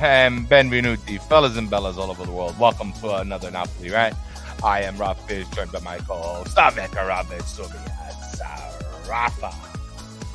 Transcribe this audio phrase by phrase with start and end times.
[0.00, 2.58] and benvenuti, fellas and bellas all over the world.
[2.58, 4.14] Welcome to another Napoli, right?
[4.62, 9.50] I am Rob Fish, joined by my co-host, Aveka Robert Subias, Rafa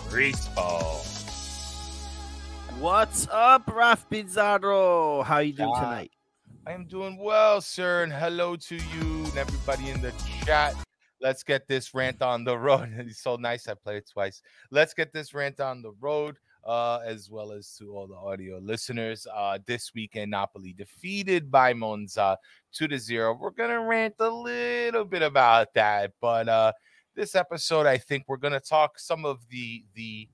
[0.10, 1.10] Rispo.
[2.80, 5.24] What's up, Raf Pizarro?
[5.24, 5.80] How you doing Ah.
[5.82, 6.12] tonight?
[6.66, 10.14] I am doing well, sir, and hello to you and everybody in the
[10.46, 10.76] chat.
[11.22, 12.90] Let's get this rant on the road.
[13.00, 13.68] It's so nice.
[13.68, 14.42] I played it twice.
[14.72, 18.58] Let's get this rant on the road, uh, as well as to all the audio
[18.60, 19.28] listeners.
[19.34, 22.38] Uh, this weekend, Napoli defeated by Monza
[22.72, 23.38] two to zero.
[23.40, 26.72] We're gonna rant a little bit about that, but uh,
[27.16, 30.28] this episode, I think we're gonna talk some of the the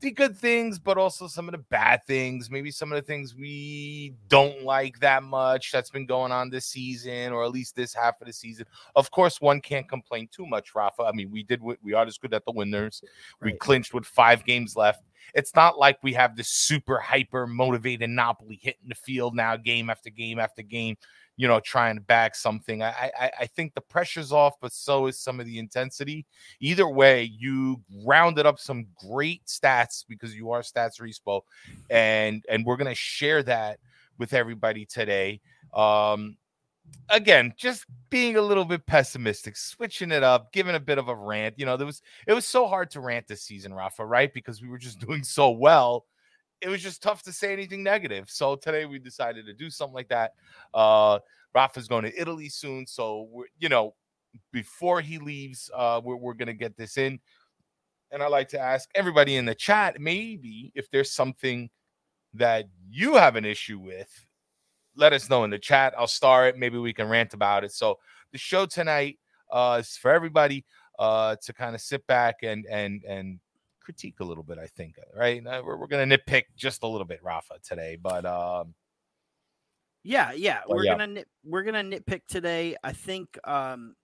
[0.00, 2.50] the good things, but also some of the bad things.
[2.50, 6.66] Maybe some of the things we don't like that much that's been going on this
[6.66, 8.66] season, or at least this half of the season.
[8.96, 11.02] Of course, one can't complain too much, Rafa.
[11.02, 13.02] I mean, we did we are as good at the winners.
[13.42, 15.02] We clinched with five games left.
[15.34, 19.90] It's not like we have this super hyper motivated Napoli hitting the field now, game
[19.90, 20.96] after game after game.
[21.36, 22.82] You know, trying to bag something.
[22.82, 26.26] I, I I think the pressure's off, but so is some of the intensity
[26.60, 31.40] either way, you rounded up some great stats because you are stats respo,
[31.88, 33.78] and and we're gonna share that
[34.18, 35.40] with everybody today.
[35.72, 36.36] Um,
[37.08, 41.14] again, just being a little bit pessimistic, switching it up, giving a bit of a
[41.14, 41.54] rant.
[41.58, 44.32] You know, there was it was so hard to rant this season, Rafa, right?
[44.32, 46.06] Because we were just doing so well.
[46.60, 48.28] It was just tough to say anything negative.
[48.28, 50.32] So today we decided to do something like that.
[50.74, 51.20] Uh
[51.52, 53.94] Rafa's going to Italy soon, so we're you know
[54.52, 57.18] before he leaves, uh, we're, we're to get this in.
[58.12, 61.70] And I like to ask everybody in the chat maybe if there's something
[62.34, 64.26] that you have an issue with,
[65.00, 65.94] let us know in the chat.
[65.98, 66.56] I'll star it.
[66.56, 67.72] Maybe we can rant about it.
[67.72, 67.98] So
[68.32, 69.18] the show tonight
[69.50, 70.64] uh, is for everybody
[70.98, 73.40] uh, to kind of sit back and and and
[73.80, 74.58] critique a little bit.
[74.58, 75.44] I think right.
[75.44, 77.98] Uh, We're, we're to nitpick just a little bit, Rafa, today.
[78.00, 78.74] But um,
[80.04, 80.60] Yeah, yeah.
[80.68, 80.92] We're yeah.
[80.92, 82.76] gonna nit, we're gonna nitpick today.
[82.84, 83.38] I think.
[83.44, 83.96] um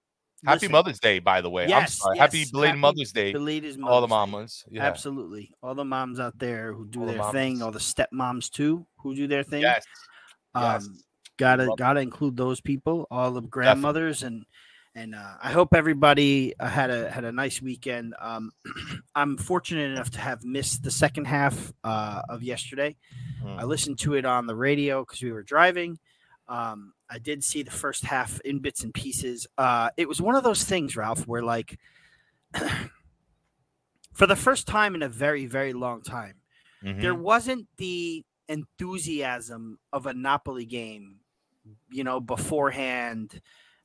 [0.44, 1.64] happy listen, Mother's Day, by the way.
[1.64, 2.00] I'm Yes.
[2.16, 3.32] Happy yes, belated happy Mother's Day.
[3.32, 4.64] Belated all the Mother's mamas.
[4.70, 4.84] Yeah.
[4.84, 8.50] Absolutely, all the moms out there who do All the their thing, all the stepmoms
[8.50, 9.62] too who do their thing.
[9.62, 9.84] Yes.
[10.56, 10.88] Um, yes.
[11.36, 14.44] gotta Love gotta include those people, all the grandmothers, and
[14.94, 18.14] and uh, I hope everybody uh, had a had a nice weekend.
[18.20, 18.50] Um,
[19.14, 22.96] I'm fortunate enough to have missed the second half uh, of yesterday.
[23.44, 23.58] Mm.
[23.60, 25.98] I listened to it on the radio because we were driving.
[26.48, 29.46] Um, I did see the first half in bits and pieces.
[29.58, 31.78] Uh, it was one of those things, Ralph, where like
[34.12, 36.34] for the first time in a very very long time
[36.84, 37.00] Mhm.
[37.00, 41.16] there wasn't the enthusiasm of a Napoli game,
[41.90, 43.40] you know, beforehand,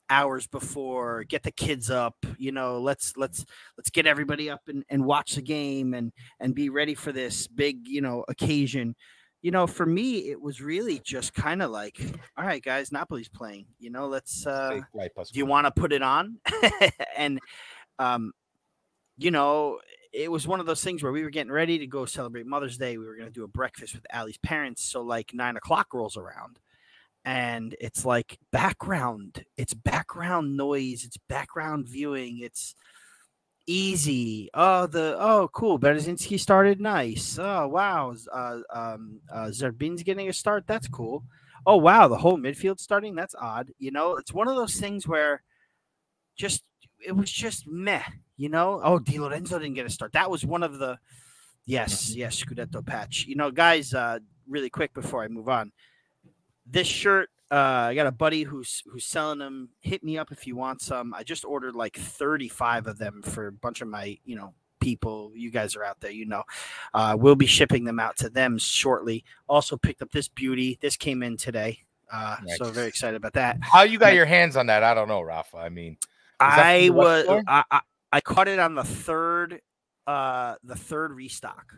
[0.09, 3.45] hours before, get the kids up, you know, let's let's
[3.77, 7.47] let's get everybody up and, and watch the game and and be ready for this
[7.47, 8.95] big, you know, occasion.
[9.41, 11.99] You know, for me, it was really just kind of like,
[12.37, 13.65] all right, guys, Napoli's playing.
[13.79, 16.37] You know, let's uh Fake light plus do you want to put it on
[17.17, 17.39] and
[17.97, 18.33] um
[19.17, 19.79] you know
[20.13, 22.77] it was one of those things where we were getting ready to go celebrate mother's
[22.77, 22.97] day.
[22.97, 26.17] We were going to do a breakfast with ali's parents so like nine o'clock rolls
[26.17, 26.59] around.
[27.23, 29.45] And it's like background.
[29.55, 31.05] It's background noise.
[31.05, 32.39] It's background viewing.
[32.39, 32.75] It's
[33.67, 34.49] easy.
[34.53, 35.79] Oh the oh cool.
[35.79, 36.81] Bereszyński started.
[36.81, 37.37] Nice.
[37.39, 38.15] Oh wow.
[38.33, 40.65] Uh, um, uh, zerbin's getting a start.
[40.65, 41.23] That's cool.
[41.65, 42.07] Oh wow.
[42.07, 43.13] The whole midfield starting?
[43.15, 43.71] That's odd.
[43.77, 45.43] You know it's one of those things where
[46.35, 46.63] just
[47.05, 48.03] it was just meh
[48.41, 48.81] you know?
[48.83, 50.13] Oh Di Lorenzo didn't get a start.
[50.13, 50.97] That was one of the
[51.65, 53.25] yes yes Scudetto patch.
[53.27, 54.17] You know guys uh
[54.49, 55.71] really quick before I move on.
[56.65, 60.47] This shirt uh I got a buddy who's who's selling them hit me up if
[60.47, 61.13] you want some.
[61.13, 65.31] I just ordered like 35 of them for a bunch of my you know people.
[65.35, 66.43] You guys are out there you know.
[66.95, 69.23] Uh we'll be shipping them out to them shortly.
[69.47, 70.79] Also picked up this beauty.
[70.81, 71.79] This came in today
[72.11, 73.57] uh so very excited about that.
[73.61, 74.83] How you got Like- your hands on that?
[74.83, 75.57] I don't know, Rafa.
[75.57, 75.97] I mean,
[76.39, 77.27] I was?
[77.47, 79.61] I, I I caught it on the third
[80.07, 81.73] uh the third restock.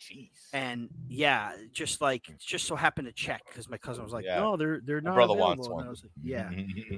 [0.00, 0.28] jeez.
[0.52, 4.40] And yeah, just like just so happened to check because my cousin was like, Yeah.
[4.40, 5.86] "No, they're they're My not." brother wants available." And.
[5.86, 6.50] I was like, "Yeah,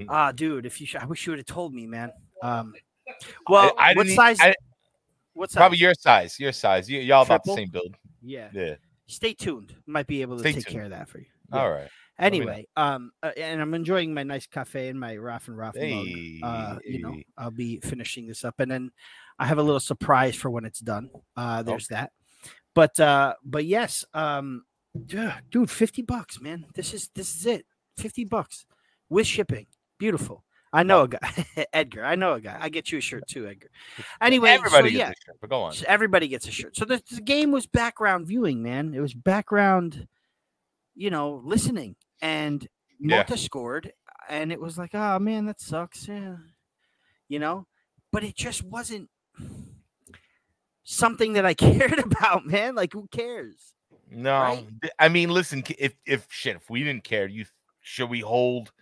[0.08, 2.75] ah, dude, if you sh- I wish you would have told me, man." Um,
[3.48, 4.38] well, I what e- size?
[4.40, 4.54] I-
[5.34, 5.56] what size?
[5.60, 6.38] Probably your size.
[6.38, 6.88] Your size.
[6.88, 7.94] You, y'all about the same build.
[8.22, 8.48] Yeah.
[8.52, 8.75] Yeah.
[9.06, 9.75] Stay tuned.
[9.86, 10.75] Might be able to Stay take tuned.
[10.75, 11.26] care of that for you.
[11.52, 11.60] Yeah.
[11.60, 11.88] All right.
[12.19, 12.26] Know.
[12.26, 16.06] Anyway, um, uh, and I'm enjoying my nice cafe and my Raff and Raff mug.
[16.43, 17.16] Uh, you know.
[17.37, 18.90] I'll be finishing this up, and then
[19.38, 21.11] I have a little surprise for when it's done.
[21.37, 22.12] Uh, there's that.
[22.75, 24.64] But uh, but yes, um,
[25.06, 26.66] dude, fifty bucks, man.
[26.75, 27.66] This is this is it.
[27.96, 28.67] Fifty bucks
[29.08, 29.67] with shipping.
[29.99, 30.44] Beautiful.
[30.72, 32.05] I know a guy, Edgar.
[32.05, 32.58] I know a guy.
[32.60, 33.69] I get you a shirt too, Edgar.
[34.20, 35.72] Anyway, Everybody so gets yeah, a shirt, but go on.
[35.72, 36.76] so everybody gets a shirt.
[36.76, 38.93] So the, the game was background viewing, man.
[38.93, 40.08] It was background
[40.94, 41.96] you know, listening.
[42.23, 42.67] And
[43.00, 43.25] Yeah.
[43.35, 43.93] Scored,
[44.29, 46.08] and it was like, oh man, that sucks.
[46.08, 46.37] Yeah.
[47.29, 47.67] You know,
[48.12, 49.08] but it just wasn't
[50.85, 52.75] something that I cared about, man.
[52.75, 53.73] Like, who cares?
[54.11, 54.67] No, Right?
[54.99, 57.46] I mean, listen, if if shit, if we didn't care, you
[57.81, 58.73] should we hold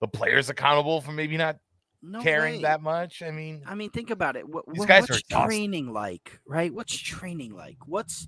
[0.00, 1.58] the players accountable for maybe not
[2.02, 2.62] No caring way.
[2.62, 3.22] that much?
[3.22, 4.48] I mean, I mean, think about it.
[4.48, 5.46] What, These what- guys are what's exhausted.
[5.48, 6.72] training like, right?
[6.72, 7.78] What's training like?
[7.86, 8.26] What's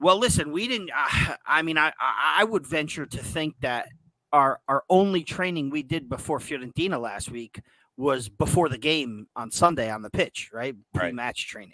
[0.00, 0.90] well, listen, we didn't.
[0.90, 3.88] Uh, I mean, I, I would venture to think that
[4.32, 7.60] our our only training we did before Fiorentina last week
[7.96, 10.74] was before the game on Sunday on the pitch, right?
[10.94, 11.00] Right.
[11.00, 11.72] Pre-match training.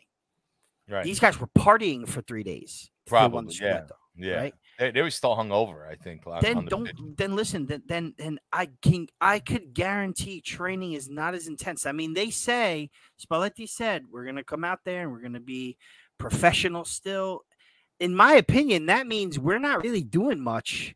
[0.88, 1.04] right?
[1.04, 2.90] These guys were partying for three days.
[3.06, 3.82] Probably, yeah.
[4.16, 4.54] Yeah, Right?
[4.78, 5.86] they, they were still hungover.
[5.90, 6.24] I think.
[6.24, 6.96] last- then don't pitch.
[7.16, 11.84] then listen then then then i can i could guarantee training is not as intense
[11.84, 12.88] i mean they say
[13.20, 15.76] spalletti said we're going to come out there and we're going to be
[16.18, 17.42] professional still
[18.00, 20.94] in my opinion that means we're not really doing much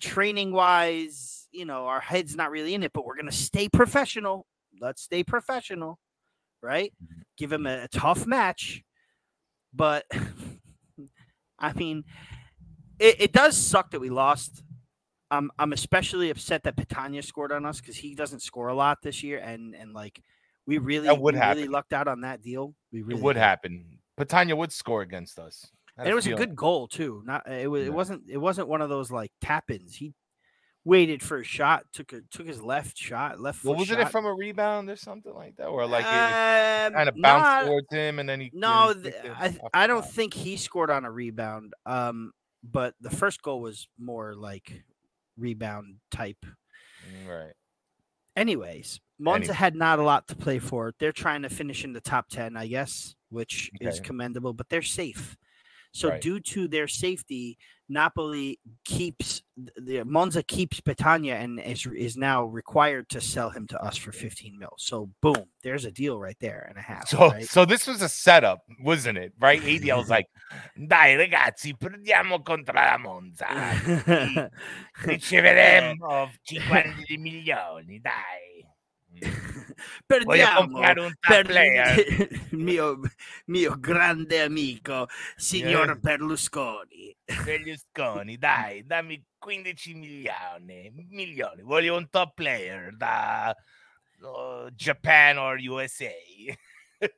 [0.00, 3.68] training wise you know our heads not really in it but we're going to stay
[3.68, 4.46] professional
[4.80, 5.98] let's stay professional
[6.62, 7.22] right Mhm.
[7.36, 8.82] give him a, a tough match
[9.74, 10.04] but
[11.58, 12.04] i mean
[12.98, 14.62] it, it does suck that we lost.
[15.30, 19.02] I'm I'm especially upset that Petagna scored on us because he doesn't score a lot
[19.02, 20.22] this year, and and like
[20.66, 22.74] we really would we really lucked out on that deal.
[22.92, 23.40] We really it would did.
[23.40, 23.98] happen.
[24.18, 25.66] Petagna would score against us.
[25.98, 27.22] And it was a good goal too.
[27.24, 27.88] Not it was Yeah.
[27.88, 29.96] it wasn't it wasn't one of those like tap ins.
[29.96, 30.12] He
[30.84, 34.24] waited for a shot, took a took his left shot, left Well, wasn't it from
[34.26, 36.08] a rebound or something like that, or like it
[36.86, 38.50] Um, kind of bounced not- towards him and then he?
[38.52, 38.94] No,
[39.36, 41.74] I I don't think he scored on a rebound.
[41.86, 42.32] Um,
[42.62, 44.84] but the first goal was more like
[45.36, 46.44] rebound type.
[46.44, 47.52] Mm, Right.
[48.36, 49.54] Anyways, Monza Anyway.
[49.56, 50.92] had not a lot to play for.
[50.98, 54.82] They're trying to finish in the top 10, I guess, which is commendable, but they're
[54.82, 55.36] safe.
[55.96, 56.20] So Right.
[56.20, 57.56] due to their safety,
[57.88, 59.42] Napoli keeps
[59.76, 64.12] the Monza keeps Petagna and is is now required to sell him to us for
[64.12, 64.74] 15 mil.
[64.76, 67.08] So boom, there's a deal right there and a half.
[67.08, 67.48] So, right?
[67.48, 69.32] so this was a setup, wasn't it?
[69.40, 69.62] Right?
[69.62, 70.26] ADL was like,
[70.76, 73.46] "Dai ragazzi, perdiamo contro la Monza.
[75.00, 76.30] Riceveremo eh.
[76.42, 78.55] 50 milioni, dai.
[79.24, 79.56] Mm.
[80.06, 82.28] Perdiamo un top per player.
[82.52, 83.00] mio,
[83.46, 85.94] mio grande amico, signor Yeah.
[85.96, 87.16] Berlusconi.
[87.44, 90.90] Berlusconi, dai, dammi 15 milioni.
[91.10, 91.62] Milioni.
[91.62, 93.54] Voglio un top player da
[94.22, 96.14] uh, Japan or USA.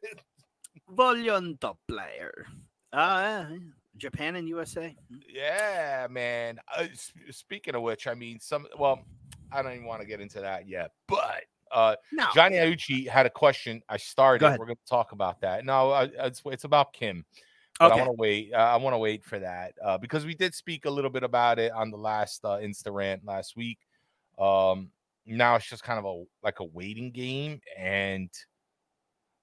[0.91, 2.47] Voglio un top player.
[2.93, 3.59] Ah, yeah,
[3.97, 4.94] Japan and USA.
[5.29, 6.59] Yeah, man.
[6.75, 6.87] Uh,
[7.31, 8.67] speaking of which, I mean, some.
[8.79, 9.05] Well,
[9.53, 10.93] I don't even want to get into that yet.
[11.06, 13.82] But uh, No, Johnny Iucci had a question.
[13.88, 14.44] I started.
[14.44, 14.59] ahead.
[14.59, 15.65] We're going to talk about that.
[15.65, 17.25] No, uh, it's it's about Kim.
[17.79, 18.53] But I want to wait.
[18.53, 21.23] Uh, I want to wait for that uh, because we did speak a little bit
[21.23, 23.79] about it on the last uh, Insta rant last week.
[24.38, 24.91] Um,
[25.26, 28.31] now it's just kind of a like a waiting game, and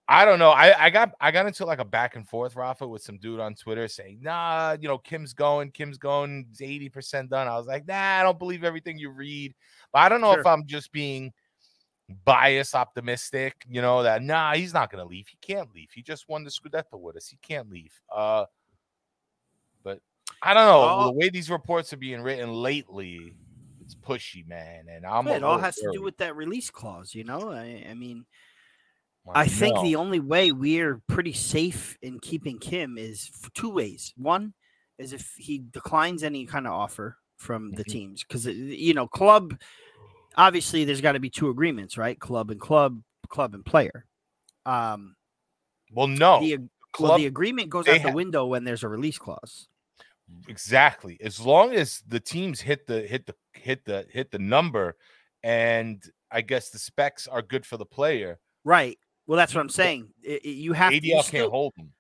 [0.08, 0.52] I don't know.
[0.52, 3.40] I, I got I got into like a back and forth, Rafa, with some dude
[3.40, 7.68] on Twitter saying, "Nah, you know, Kim's going, Kim's going, eighty percent done." I was
[7.68, 9.54] like, "Nah, I don't believe everything you read."
[9.94, 11.32] But I don't know if I'm just being
[12.24, 15.28] bias optimistic, you know, that nah, he's not gonna leave.
[15.28, 15.90] He can't leave.
[15.94, 17.28] He just won the Scudetto with us.
[17.28, 17.94] He can't leave.
[18.14, 18.46] Uh
[19.84, 20.00] but
[20.42, 20.80] I don't know.
[20.80, 23.36] All- the way these reports are being written lately,
[23.82, 24.86] it's pushy, man.
[24.90, 27.52] And I'm it all has to do with that release clause, you know.
[27.52, 28.26] I, I mean,
[29.34, 34.14] I think the only way we're pretty safe in keeping Kim is two ways.
[34.18, 34.54] One
[35.00, 37.92] is if he declines any kind of offer from the Mhm.
[37.92, 39.56] teams, because you know, club.
[40.38, 42.20] Obviously, there's got to be two agreements, right?
[42.20, 44.06] Club and club, club and player.
[44.66, 45.16] Um,
[45.92, 48.90] well, no, the ag- well, the agreement goes out the ha- window when there's a
[48.90, 49.68] release clause.
[50.48, 51.18] exactly.
[51.22, 54.96] As long as the teams hit the hit the hit the hit the number,
[55.44, 58.98] and I guess the specs are good for the player, Right.
[59.28, 60.10] Well, that's what I'm saying.
[60.28, 60.98] I- I- you have to.
[60.98, 61.94] ADL you can't still- hold them.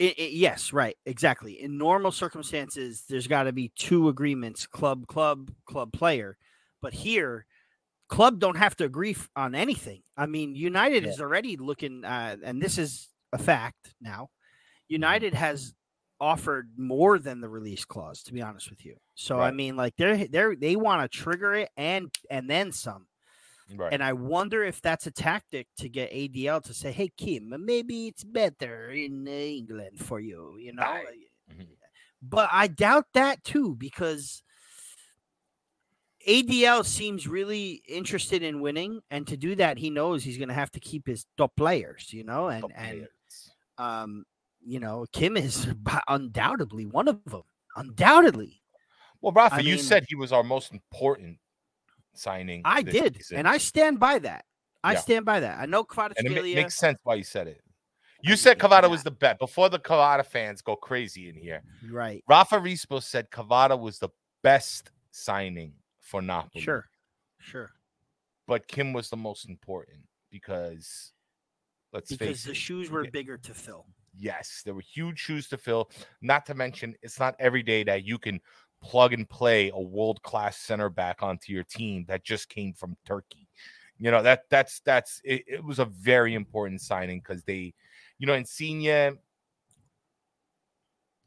[0.00, 1.60] I- I- yes, right, exactly.
[1.60, 6.36] In normal circumstances, there's got to be two agreements: club, club, club, player.
[6.82, 7.46] But here,
[8.08, 10.02] club don't have to agree f- on anything.
[10.16, 11.10] I mean, United Yeah.
[11.10, 14.30] is already looking, uh, and this is a fact now.
[14.88, 15.74] United has
[16.20, 18.22] offered more than the release clause.
[18.24, 21.54] To be honest with you, so I mean, like they're they're they want to trigger
[21.54, 23.06] it and and then some.
[23.74, 23.92] Right.
[23.92, 28.06] And I wonder if that's a tactic to get ADL to say, "Hey, Kim, maybe
[28.06, 30.84] it's better in uh, England for you," you know.
[30.84, 31.04] Aye.
[31.52, 31.66] Mhm.
[32.22, 34.42] But I doubt that too because
[36.26, 40.54] ADL seems really interested in winning, and to do that, he knows he's going to
[40.54, 43.50] have to keep his top players, you know, and Top and players.
[43.78, 44.24] um,
[44.64, 45.68] you know, Kim is
[46.08, 47.42] undoubtedly one of them,
[47.76, 48.60] undoubtedly.
[49.20, 51.38] Well, Rafa, I you mean- said he was our most important
[52.14, 52.62] signing.
[52.64, 53.38] I did, season.
[53.38, 54.44] and I stand by that.
[54.82, 54.98] I Yeah.
[55.00, 55.58] stand by that.
[55.58, 55.84] I know
[56.16, 57.60] and it makes sense why you said it.
[58.24, 61.34] I You said get Kvara was the bet before the Kvara fans go crazy in
[61.36, 61.62] here.
[61.90, 62.24] right.
[62.28, 64.08] Rafa Rispo said Kvara was the
[64.42, 65.72] best signing
[66.06, 66.62] for Napoli.
[66.62, 66.84] Sure.
[67.38, 67.70] Sure.
[68.46, 71.12] but Kim was the most important because
[71.92, 72.56] let's face, Because the it.
[72.56, 73.86] shoes were bigger to fill.
[74.18, 75.90] yes, there were huge shoes to fill.
[76.22, 78.40] Not to mention, it's not every day that you can
[78.82, 82.96] plug and play a world class center back onto your team that just came from
[83.04, 83.48] Turkey.
[83.98, 87.72] You know that that's that's it, it was a very important signing because they,
[88.18, 89.18] you know, Insigne,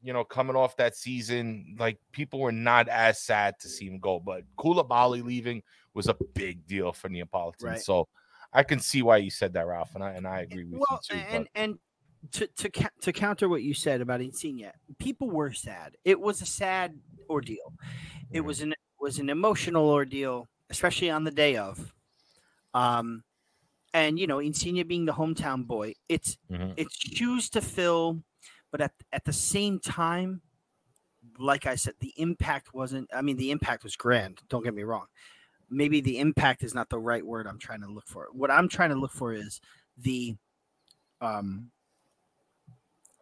[0.02, 4.00] you know, coming off that season, like people were not as sad to see him
[4.00, 5.62] go, but Koulibaly leaving
[5.94, 7.68] was a big deal for Neapolitan.
[7.68, 7.82] Right.
[7.82, 8.08] So
[8.54, 11.00] I can see why you said that, Ralph, and I and I agree with Well,
[11.12, 11.26] you too.
[11.30, 11.80] and and
[12.32, 12.70] to to
[13.02, 15.96] to counter what you said about Insigne, people were sad.
[16.06, 16.98] It was a sad
[17.30, 17.74] ordeal.
[18.32, 21.94] It was an was an emotional ordeal, especially on the day of.
[22.74, 23.24] Um,
[23.94, 26.74] and you know, Insigne being the hometown boy, it's Mhm.
[26.78, 28.24] it's shoes to fill,
[28.72, 30.42] but at at the same time,
[31.38, 33.10] like I said, the impact wasn't.
[33.14, 34.42] I mean, the impact was grand.
[34.50, 35.06] Don't get me wrong.
[35.70, 38.28] Maybe the impact is not the right word I'm trying to look for.
[38.32, 39.62] What I'm trying to look for is
[39.98, 40.36] the
[41.22, 41.72] um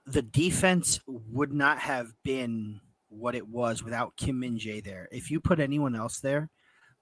[0.05, 5.09] the defense would not have been what it was without Kim Min Jae there.
[5.11, 6.49] If you put anyone else there,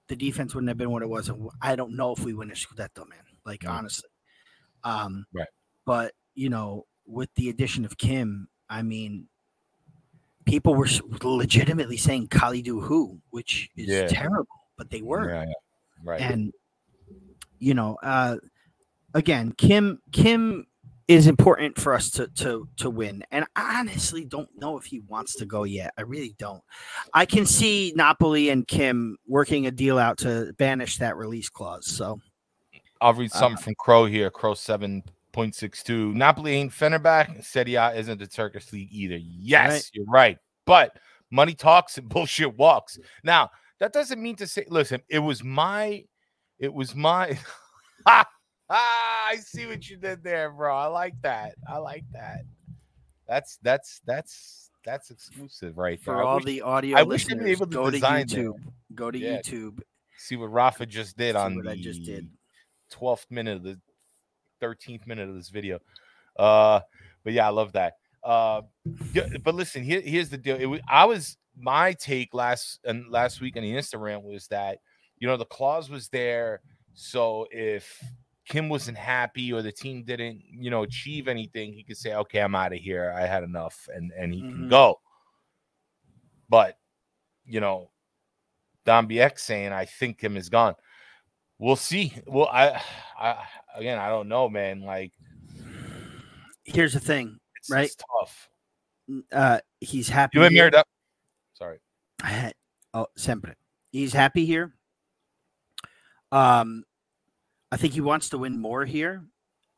[0.08, 1.28] the defense wouldn't have been what it was.
[1.28, 3.18] And I don't know if we win a Scudetto, man.
[3.44, 4.08] Like honestly,
[4.82, 5.46] um, Right.
[5.84, 9.26] But you know, with the addition of Kim, I mean,
[10.44, 10.88] people were
[11.22, 14.06] legitimately saying Kalidou who, which is Yeah.
[14.08, 14.46] terrible,
[14.76, 15.52] but they were Yeah, yeah.
[16.04, 16.20] Right.
[16.20, 16.52] and
[17.58, 18.36] you know uh
[19.14, 20.66] again kim kim
[21.08, 25.00] is important for us to to to win and i honestly don't know if he
[25.08, 26.62] wants to go yet i really don't
[27.14, 31.86] i can see napoli and kim working a deal out to banish that release clause
[31.86, 32.20] so
[33.00, 34.30] I'll read Uh, something from Crow here.
[34.30, 35.02] Crow seven
[35.36, 36.14] point six two.
[36.14, 37.44] Napoli ain't Fenerbahce.
[37.44, 39.18] Serie A isn't the Turkish league either.
[39.18, 39.90] Yes, Right.
[39.92, 40.38] you're right.
[40.64, 40.96] But
[41.30, 42.98] money talks and bullshit walks.
[43.22, 44.64] Now that doesn't mean to say.
[44.68, 46.04] Listen, it was my,
[46.58, 47.38] it was my.
[48.06, 48.26] ah,
[48.70, 50.74] I see what you did there, bro.
[50.74, 51.54] I like that.
[51.68, 52.40] I like that.
[53.28, 56.14] That's that's that's that's exclusive right there.
[56.14, 58.28] for I all wish- the audio I wish they'd be able to go to that.
[58.28, 58.54] youtube
[58.94, 59.40] go to Yeah.
[59.42, 59.80] youtube
[60.16, 62.30] see what Rafa just did See on what the I just did.
[62.92, 63.78] 12th minute of the
[64.62, 65.78] 13th minute of this video.
[66.38, 66.80] Uh,
[67.24, 67.94] but yeah, I love that.
[68.22, 68.62] Uh,
[69.44, 70.56] but listen, here, here's the deal.
[70.56, 74.78] It was, I was my take last and last week on the Instagram was that
[75.18, 76.60] you know the clause was there,
[76.94, 78.02] so if
[78.46, 82.40] Kim wasn't happy or the team didn't you know achieve anything, he could say, "Okay,
[82.40, 83.14] I'm out of here.
[83.16, 84.70] I had enough," and and he can Mhm.
[84.70, 85.00] go.
[86.48, 86.78] But
[87.44, 87.90] you know,
[88.84, 90.74] Don BX saying, "I think Kim is gone."
[91.58, 92.12] We'll see.
[92.26, 92.82] Well, I,
[93.18, 93.44] I
[93.76, 94.82] again, I don't know, man.
[94.82, 95.12] Like,
[96.64, 97.86] here's the thing it's, Right.
[97.86, 98.48] it's tough.
[99.32, 100.50] uh he's happy You here.
[100.50, 100.86] mirrored up.
[101.54, 101.78] Sorry.
[102.92, 103.54] oh, sempre.
[103.92, 104.74] He's happy here.
[106.32, 106.84] Um,
[107.72, 109.24] I think he wants to win more here,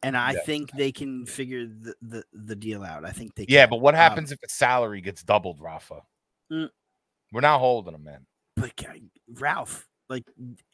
[0.03, 0.47] and I Yes.
[0.47, 3.05] think they can figure the, the the deal out.
[3.05, 3.47] I think they.
[3.49, 3.71] Yeah, can.
[3.71, 6.03] but what Um, happens if the salary gets doubled, Rafa?
[6.51, 6.71] Mm.
[7.33, 8.27] We're not holding him, man.
[8.57, 8.73] But
[9.35, 10.25] Ralph, like,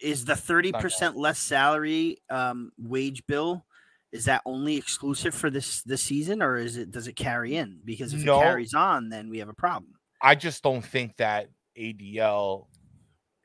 [0.01, 3.65] is the thirty Not percent less salary um wage bill?
[4.13, 7.81] Is that only exclusive for this this season, or is it does it carry in?
[7.85, 8.39] Because if No.
[8.41, 9.95] it carries on, then we have a problem.
[10.23, 12.69] I just don't think that ADL.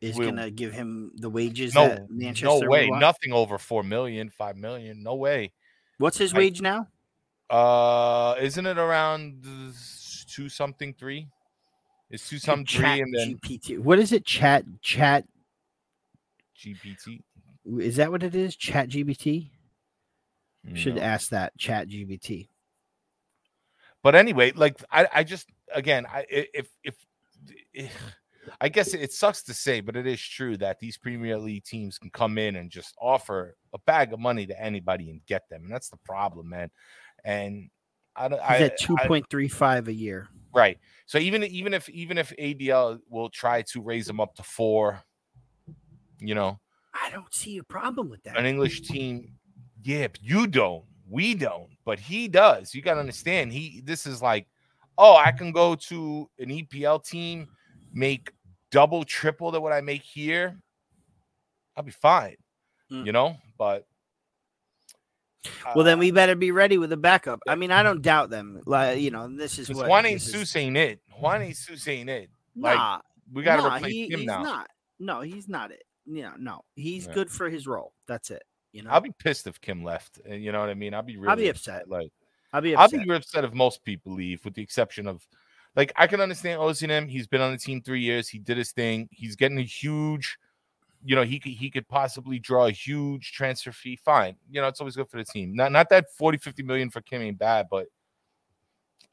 [0.01, 2.89] Is Will- gonna give him the wages No, that Manchester no way.
[2.89, 5.03] Nothing over four million, five million.
[5.03, 5.51] No way.
[5.98, 6.88] What's his I- wage now?
[7.50, 9.43] Uh, isn't it around
[10.34, 11.27] two something three?
[12.12, 13.79] It's two something three and then GPT.
[13.79, 14.24] What is it?
[14.24, 15.25] Chat chat.
[16.59, 17.21] GPT.
[17.79, 18.55] Is that what it is?
[18.55, 19.49] Chat GBT.
[20.73, 21.57] Should ask that.
[21.57, 22.49] Chat GBT.
[24.03, 26.95] but anyway, like I, I just again, I if if,
[27.73, 28.13] if
[28.61, 31.97] I guess it sucks to say, but it is true that these Premier League teams
[31.97, 35.63] can come in and just offer a bag of money to anybody and get them,
[35.63, 36.69] and that's the problem, man.
[37.23, 37.69] And
[38.15, 40.27] I, don't- He's I, at two point three five a year.
[40.53, 40.77] right.
[41.05, 45.01] So even even if even if ADL will try to raise them up to four,
[46.19, 46.59] you know,
[46.93, 48.38] I don't see a problem with that.
[48.38, 49.33] an English team,
[49.83, 50.83] yeah, you don't.
[51.09, 52.75] We don't, but he does.
[52.75, 53.51] You got to understand.
[53.51, 54.47] He this is like,
[54.97, 57.47] oh, I can go to an EPL team,
[57.93, 58.31] make
[58.71, 60.59] double, triple to what I make here.
[61.75, 62.35] I'll be fine,
[62.91, 63.05] Mm.
[63.05, 63.38] you know.
[63.57, 63.85] But
[65.75, 67.39] well, then uh, we better be ready with a backup.
[67.47, 68.61] I mean, I don't doubt them.
[68.65, 70.99] Like you know, this is what Juan Jesus ain't it.
[71.17, 72.29] Juan Jesus ain't it.
[72.55, 72.99] Like, Nah,
[73.33, 74.43] We got to Nah, replace he- him he's now.
[74.43, 74.69] not.
[74.99, 75.83] No, he's not it.
[76.11, 77.13] Yeah, no, he's Yeah.
[77.13, 77.93] good for his role.
[78.07, 78.43] That's it.
[78.71, 80.19] You know, I'll be pissed if Kim left.
[80.25, 80.93] and You know what I mean?
[80.93, 81.87] I'll be really I'll be upset.
[81.87, 82.11] Like
[82.53, 83.03] I'll be I'll upset.
[83.03, 85.25] be upset if most people leave, with the exception of
[85.75, 87.09] like I can understand Osimhen.
[87.09, 88.27] He's been on the team three years.
[88.27, 89.07] He did his thing.
[89.11, 90.37] He's getting a huge,
[91.03, 93.95] you know, he could he could possibly draw a huge transfer fee.
[93.97, 94.35] Fine.
[94.49, 95.53] You know, it's always good for the team.
[95.55, 97.87] Not not that 40, 50 million for Kim ain't bad, but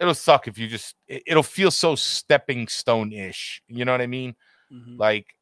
[0.00, 3.62] it'll suck if you just it, it'll feel so stepping stone-ish.
[3.68, 4.34] You know what I mean?
[4.72, 4.98] Mhm.
[4.98, 5.35] like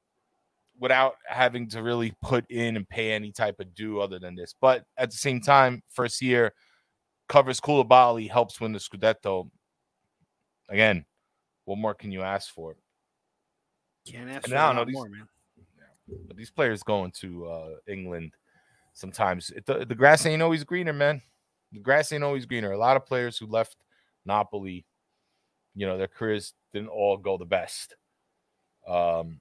[0.78, 4.54] without having to really put in and pay any type of due other than this.
[4.60, 6.52] But at the same time, first year
[7.28, 9.48] covers Koulibaly, helps win the Scudetto.
[10.68, 11.04] Again,
[11.64, 12.76] what more can you ask for?
[14.06, 15.28] Can't ask And for I a don't know, these- more, man.
[16.26, 18.34] But these players going to uh, England
[18.92, 21.22] sometimes it, the, the grass ain't always greener, man.
[21.72, 22.72] The grass ain't always greener.
[22.72, 23.76] A lot of players who left
[24.26, 24.84] Napoli,
[25.74, 27.96] you know, their careers didn't all go the best.
[28.86, 29.40] Um,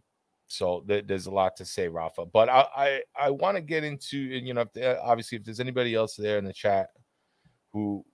[0.53, 2.25] so th- there's a lot to say, Rafa.
[2.25, 5.43] But I I, I want to get into and, you know, if there, obviously if
[5.43, 6.89] there's anybody else there in the chat
[7.71, 8.05] who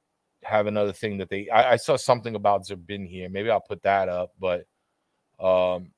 [0.43, 3.29] have another thing that they I, I saw something about Zerbin here.
[3.29, 4.65] Maybe I'll put that up, but
[5.39, 5.91] um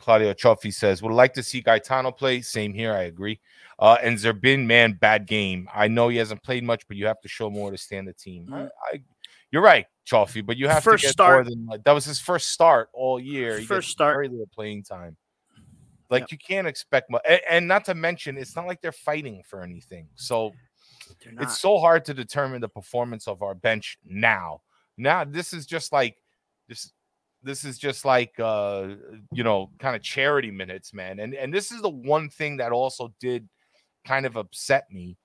[0.00, 2.42] Claudio Cioffi says, would like to see Gaetano play.
[2.42, 2.92] Same here.
[2.92, 3.40] I agree.
[3.78, 5.68] Uh, and Zerbin, man, bad game.
[5.72, 8.12] I know he hasn't played much, but you have to show more to stand the
[8.12, 8.52] team.
[8.52, 8.68] I, Mm.
[8.92, 9.02] I,
[9.52, 12.04] you're right, Cioffi, but you have First to get start- more than like, that was
[12.04, 13.58] his first start all year.
[13.60, 14.16] He First start.
[14.16, 15.16] very little playing time.
[16.10, 16.32] Like Yep.
[16.32, 19.62] you can't expect much, and, and not to mention, it's not like they're fighting for
[19.62, 20.08] anything.
[20.14, 20.52] So
[21.40, 24.62] it's so hard to determine the performance of our bench now.
[24.96, 26.16] Now this is just like
[26.68, 26.92] this
[27.44, 28.88] this is just like uh
[29.32, 32.72] you know kind of charity minutes man and and this is the one thing that
[32.72, 33.48] also did
[34.06, 35.16] kind of upset me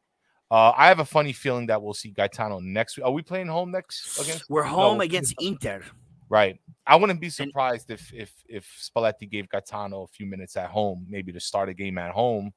[0.51, 3.48] uh i have a funny feeling that we'll see gaetano next week are we playing
[3.48, 5.81] home next against We're home we're against Inter.
[6.29, 10.70] Right i wouldn't be surprised if if if spalletti gave gaetano a few minutes at
[10.70, 12.51] home maybe to start a game at home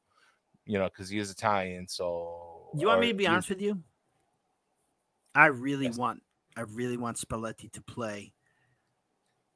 [0.66, 3.82] you know because he is italian so You want me to be honest with you?
[5.34, 5.96] I really Yes.
[5.98, 6.22] want,
[6.56, 8.32] I really want Spalletti to play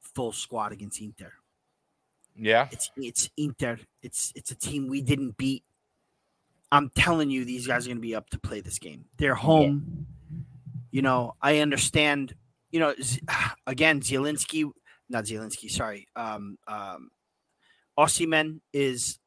[0.01, 1.31] full squad against Inter.
[2.35, 3.79] yeah It's it's Inter.
[4.01, 5.63] It's it's a team we didn't beat.
[6.71, 9.05] I'm telling you, these guys are going to be up to play this game.
[9.17, 10.05] They're home.
[10.91, 12.35] You know, I understand.
[12.77, 12.93] You know,
[13.67, 14.69] again, Zielinski,
[15.09, 15.67] not Zielinski.
[15.67, 17.09] Sorry, um, um,
[17.97, 19.17] Osimhen is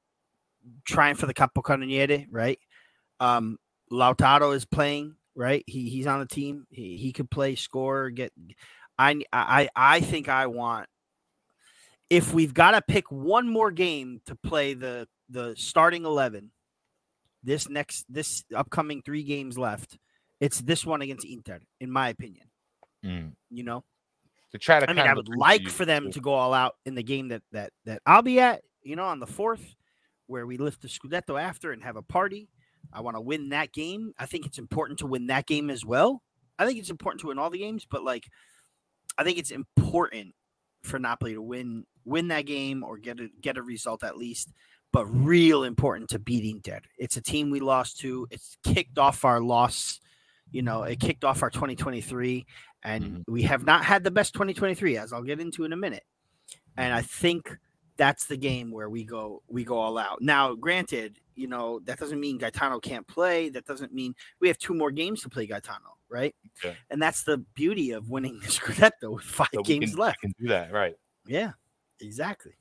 [0.85, 2.61] trying for the Capocannoniere, right?
[3.19, 3.59] Um,
[3.91, 5.65] Lautaro is playing, right?
[5.67, 6.69] He he's on the team.
[6.71, 8.33] He he could play, score, get.
[8.97, 10.87] I I I think I want.
[12.09, 16.53] If we've got to pick one more game to play the the starting eleven,
[17.43, 19.99] this next this upcoming three games left,
[20.39, 22.50] it's this one against Inter, in my opinion.
[23.05, 23.33] Mm.
[23.51, 23.85] You know,
[24.53, 26.77] to try to I mean, I would like for them to- to go all out
[26.85, 28.63] in the game that that that I'll be at.
[28.83, 29.77] You know, on the fourth,
[30.27, 32.49] where we lift the Scudetto after and have a party.
[32.93, 34.13] I want to win that game.
[34.19, 36.23] I think it's important to win that game as well.
[36.59, 38.27] I think it's important to win all the games, but like,
[39.19, 40.35] I think it's important
[40.83, 44.53] for Napoli to win win that game or get a get a result at least.
[44.93, 46.81] But real important to beat Inter.
[46.99, 48.27] It's a team we lost to.
[48.31, 50.01] It's kicked off our loss.
[50.53, 52.47] You know, it kicked off our 2023,
[52.83, 53.23] and Mhm.
[53.29, 56.05] we have not had the best 2023, as I'll get into in a minute.
[56.77, 57.57] And I think
[57.97, 60.23] that's the game where we go we go all out.
[60.23, 63.49] Now, granted, you know that doesn't mean Gaetano can't play.
[63.51, 66.35] That doesn't mean we have two more games to play Gaetano, right?
[66.65, 66.77] Okay.
[66.91, 70.21] And that's the beauty of winning the Scudetto with five we games can, left.
[70.21, 70.97] can do that, right?
[71.27, 71.53] Yeah,
[72.01, 72.53] exactly.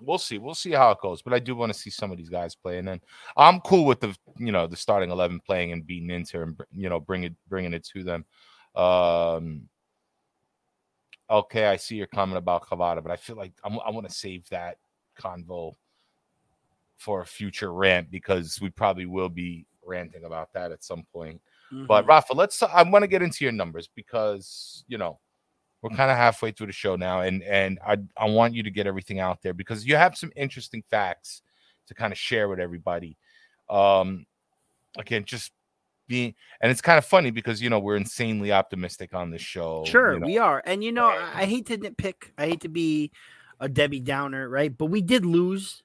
[0.00, 0.38] We'll see.
[0.38, 1.22] We'll see how it goes.
[1.22, 3.00] But I do want to see some of these guys play, and then
[3.36, 6.88] I'm cool with the you know the starting eleven playing and beating Inter and you
[6.88, 8.24] know bringing it bringing it to them.
[8.76, 9.68] Um,
[11.30, 14.14] okay, I see your comment about Kvara, but I feel like I'm, I want to
[14.14, 14.78] save that
[15.18, 15.74] convo
[16.96, 21.40] for a future rant because we probably will be ranting about that at some point.
[21.70, 22.08] But Mhm.
[22.08, 22.62] Rafa, let's.
[22.62, 25.18] I want to get into your numbers because you know
[25.82, 28.70] we're kind of halfway through the show now, and and I I want you to
[28.70, 31.42] get everything out there because you have some interesting facts
[31.86, 33.16] to kind of share with everybody.
[33.70, 34.26] Um,
[34.96, 35.52] again, just
[36.08, 39.84] being, and it's kind of funny because you know we're insanely optimistic on this show.
[39.86, 40.26] Sure, you know.
[40.26, 40.62] we are.
[40.64, 42.30] And you know, I, I hate to nitpick.
[42.36, 43.12] I hate to be
[43.60, 44.76] a Debbie Downer, right?
[44.76, 45.82] But we did lose.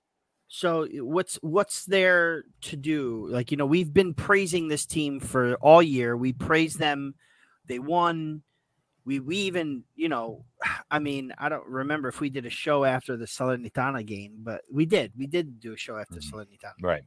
[0.48, 3.28] So what's what's there to do?
[3.30, 6.16] Like, you know, we've been praising this team for all year.
[6.16, 7.16] We praise them.
[7.68, 8.44] They won.
[9.06, 10.46] We we even, you know,
[10.92, 14.62] I mean, I don't remember if we did a show after the Salernitana game, but
[14.72, 15.12] we did.
[15.18, 16.32] We did do a show after Mhm.
[16.32, 16.74] Salernitana.
[16.82, 17.04] right.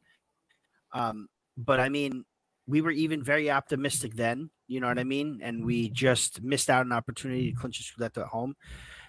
[0.92, 2.24] Um, but I mean,
[2.66, 4.50] we were even very optimistic then.
[4.66, 5.40] You know what I mean?
[5.42, 8.56] And we just missed out an opportunity to clinch a Scudetto at home.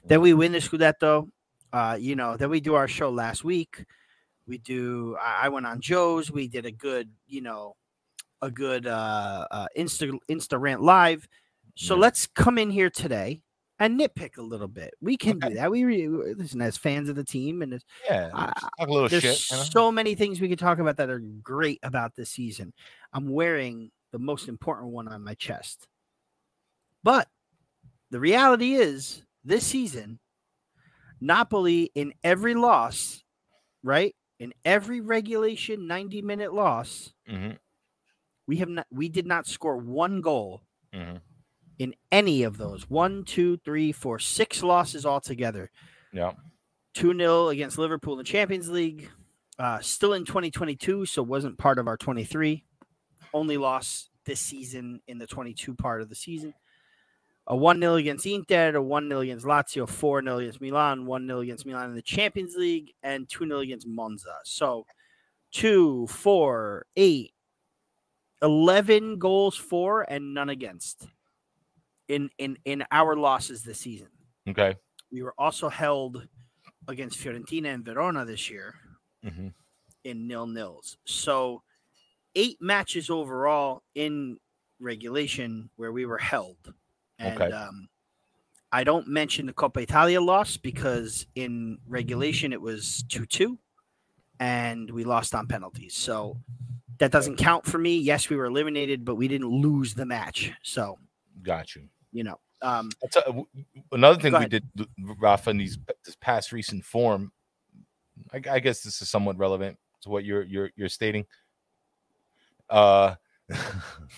[0.05, 1.29] Then we win the Scudetto.
[1.73, 3.83] Uh, you know, then we do our show last week.
[4.47, 5.17] We do.
[5.21, 6.31] I I went on Joe's.
[6.31, 7.75] We did a good, you know,
[8.41, 11.27] a good uh, uh Insta Insta rant live.
[11.79, 11.97] So Yeah.
[11.97, 13.43] let's come in here today
[13.79, 14.93] and nitpick a little bit.
[15.01, 15.49] We can Okay.
[15.49, 15.71] do that.
[15.71, 19.27] We re- listen as fans of the team, and Yeah, just talk a little there's
[19.29, 19.43] shit.
[19.51, 19.69] you know?
[19.73, 22.73] so many things we could talk about that are great about this season.
[23.13, 25.87] I'm wearing the most important one on my chest.
[27.03, 27.27] But
[28.11, 30.19] the reality is, this season,
[31.19, 33.23] Napoli in every loss,
[33.83, 34.15] right?
[34.39, 37.57] In every regulation 90 minute loss, Mhm,
[38.47, 40.63] we have not we did not score one goal
[40.93, 41.21] mhm.
[41.79, 42.89] In any of those.
[42.89, 45.71] One, two, three, four, six losses altogether.
[46.11, 46.33] Yeah.
[46.95, 49.09] 2 0 against Liverpool in the Champions League.
[49.59, 52.63] Uh, still in 2022, so wasn't part of our 23.
[53.33, 56.53] Only loss this season in the 22 part of the season.
[57.47, 61.27] A 1 0 against Inter, a 1 0 against Lazio, 4 0 against Milan, 1
[61.27, 64.35] 0 against Milan in the Champions League, and 2 0 against Monza.
[64.43, 64.85] So
[65.51, 67.33] 2, 4, 8,
[68.41, 71.07] 11 goals for, and none against
[72.07, 74.07] in, in, in our losses this season.
[74.47, 74.75] Okay.
[75.11, 76.27] We were also held
[76.87, 78.75] against Fiorentina and Verona this year
[79.25, 79.53] Mhm.
[80.03, 80.97] in nil nils.
[81.05, 81.63] So
[82.35, 84.37] eight matches overall in
[84.79, 86.73] regulation where we were held.
[87.19, 87.51] And Okay.
[87.51, 87.89] um,
[88.71, 93.57] I don't mention the Coppa Italia loss because in regulation it was 2 2
[94.39, 95.95] and we lost on penalties.
[95.95, 96.39] So
[96.99, 97.97] that doesn't count for me.
[97.97, 100.51] Yes, we were eliminated, but we didn't lose the match.
[100.63, 100.99] So,
[101.43, 101.89] Got you.
[102.17, 103.33] You know, um, a,
[103.91, 104.49] another thing we ahead.
[104.49, 104.63] did,
[105.19, 107.31] Rafa, in these this past recent form.
[108.33, 111.25] I, I guess this is somewhat relevant to what you're you're you're stating.
[112.69, 113.15] Uh,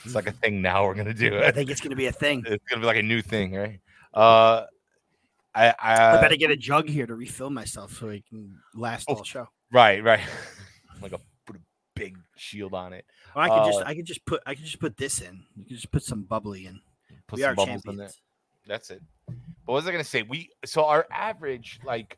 [0.05, 0.85] it's like a thing now.
[0.85, 1.43] We're gonna do it.
[1.43, 2.43] I think it's going to be a thing.
[2.47, 3.79] It's gonna be like a new thing, right?
[4.13, 4.65] Uh,
[5.53, 9.05] I I, I better get a jug here to refill myself so I can last
[9.09, 9.15] Oh.
[9.15, 9.47] all show.
[9.71, 10.21] right right
[11.01, 11.59] like a put a
[11.95, 13.05] big shield on it.
[13.35, 15.43] Or I could just Uh, I could just put I could just put this in.
[15.57, 16.79] You could just put some bubbly in.
[17.29, 18.09] Put we some bubbles in there.
[18.67, 19.01] That's it.
[19.27, 20.23] But what was I gonna say?
[20.23, 22.17] We so our average, like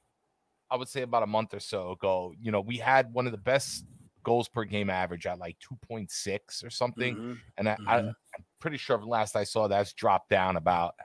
[0.70, 3.34] I would say about a month or so ago, you know, we had one of
[3.34, 3.86] the best
[4.24, 7.18] goals per game average at like 2.6 or something.
[7.18, 7.38] Mhm.
[7.58, 8.16] And I, I, Mhm.
[8.38, 10.96] I'm pretty sure last I saw that's dropped down about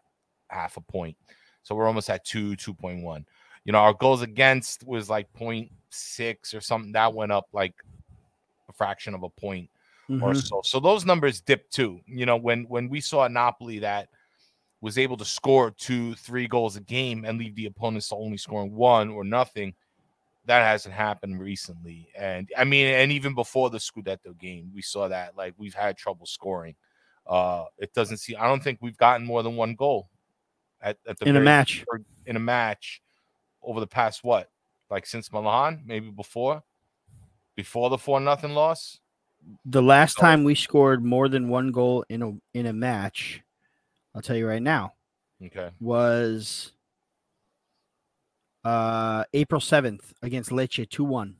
[0.50, 1.16] half a point.
[1.64, 3.26] So we're almost at two, 2.1.
[3.64, 6.92] You know, our goals against was like 0.6 or something.
[6.92, 7.74] That went up like
[8.68, 9.68] a fraction of a point
[10.08, 10.48] or Mhm.
[10.48, 10.60] so.
[10.64, 12.00] So those numbers dipped too.
[12.06, 14.08] You know, when when we saw Napoli that
[14.80, 18.74] was able to score two, three goals a game and leave the opponents only scoring
[18.74, 19.74] one or nothing,
[20.44, 22.08] that hasn't happened recently.
[22.16, 25.96] And I mean, and even before the Scudetto game, we saw that like we've had
[25.96, 26.76] trouble scoring.
[27.26, 28.36] Uh, it doesn't seem.
[28.38, 30.08] I don't think we've gotten more than one goal
[30.80, 31.84] at, at the in a match.
[31.90, 33.02] or in a match
[33.62, 34.48] over the past what,
[34.90, 36.62] like since Milan, maybe before,
[37.56, 39.00] before the four nothing loss.
[39.64, 43.42] The last time we scored more than one goal in a in a match,
[44.14, 44.94] I'll tell you right now,
[45.44, 45.70] Okay.
[45.80, 46.72] was
[48.64, 51.34] uh April 7th against Lecce 2-1.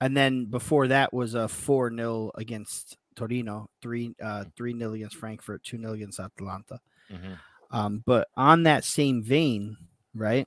[0.00, 5.92] And then before that was a 4-0 against Torino, 3 uh 3-0 against Frankfurt, 2-0
[5.94, 6.80] against Atalanta.
[7.10, 7.38] Mhm.
[7.70, 9.76] Um, but on that same vein,
[10.14, 10.46] right?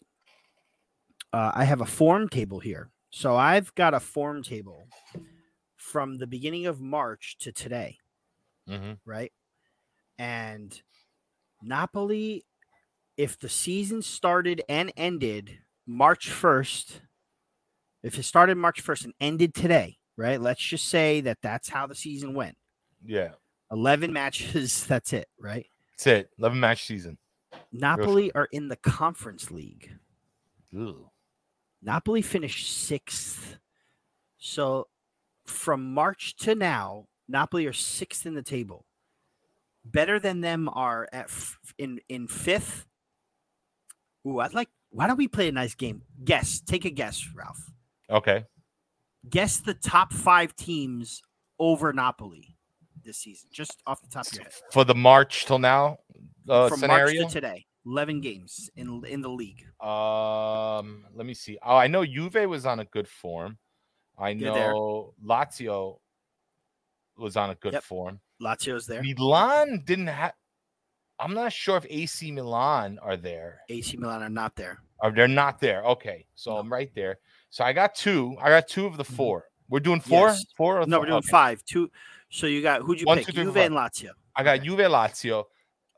[1.34, 2.89] Uh, I have a form table here.
[3.12, 4.88] So I've got a form table
[5.91, 7.97] from the beginning of March to today,
[8.67, 8.97] Mhm.
[9.04, 9.34] right?
[10.17, 10.82] And
[11.62, 12.45] Napoli,
[13.17, 17.01] if the season started and ended March 1st,
[18.04, 20.39] if it started March 1st and ended today, right?
[20.39, 22.58] Let's just say that that's how the season went.
[23.04, 23.34] Yeah.
[23.69, 25.67] 11 matches, that's it, right?
[25.91, 26.30] That's it.
[26.38, 27.17] 11 match season.
[27.73, 29.91] Napoli are in the conference league.
[30.73, 31.10] Ugh.
[31.82, 33.58] Napoli finished sixth.
[34.38, 34.88] So
[35.51, 38.85] from March to now, Napoli are sixth in the table.
[39.85, 42.85] Better than them are at f- in in fifth.
[44.27, 44.69] Ooh, I'd like.
[44.89, 46.03] Why don't we play a nice game?
[46.23, 46.61] Guess.
[46.61, 47.71] Take a guess, Ralph.
[48.09, 48.45] Okay.
[49.29, 51.21] Guess the top five teams
[51.59, 52.55] over Napoli
[53.03, 54.53] this season, just off the top of your head.
[54.71, 55.97] For the March till now
[56.49, 57.21] uh, From scenario.
[57.21, 59.65] March to today, eleven games in in the league.
[59.81, 61.57] Um, let me see.
[61.63, 63.57] Oh, I know Juve was on a good form.
[64.17, 64.52] I there.
[64.74, 66.00] know Lazio
[67.17, 67.84] was on a good Yep.
[67.84, 68.19] form.
[68.41, 69.02] Lazio's there.
[69.04, 70.34] Milan didn't have.
[71.19, 73.62] I'm not sure if AC Milan are there.
[73.69, 74.82] AC Milan are not there.
[75.00, 75.84] Or they're not there.
[75.86, 76.58] Okay, so No.
[76.58, 77.19] I'm right there.
[77.52, 78.36] So I got two.
[78.39, 79.15] I got two of the Mhm.
[79.15, 79.50] four.
[79.69, 80.28] We're doing four.
[80.30, 80.45] Yes.
[80.58, 80.82] Four.
[80.82, 81.28] Or No, we're doing okay.
[81.30, 81.63] five.
[81.65, 81.91] Two.
[82.30, 83.28] So you got who'd you One, pick?
[83.28, 83.63] two, three, Juve four.
[83.63, 84.12] and Lazio.
[84.36, 85.45] I got Juve Lazio.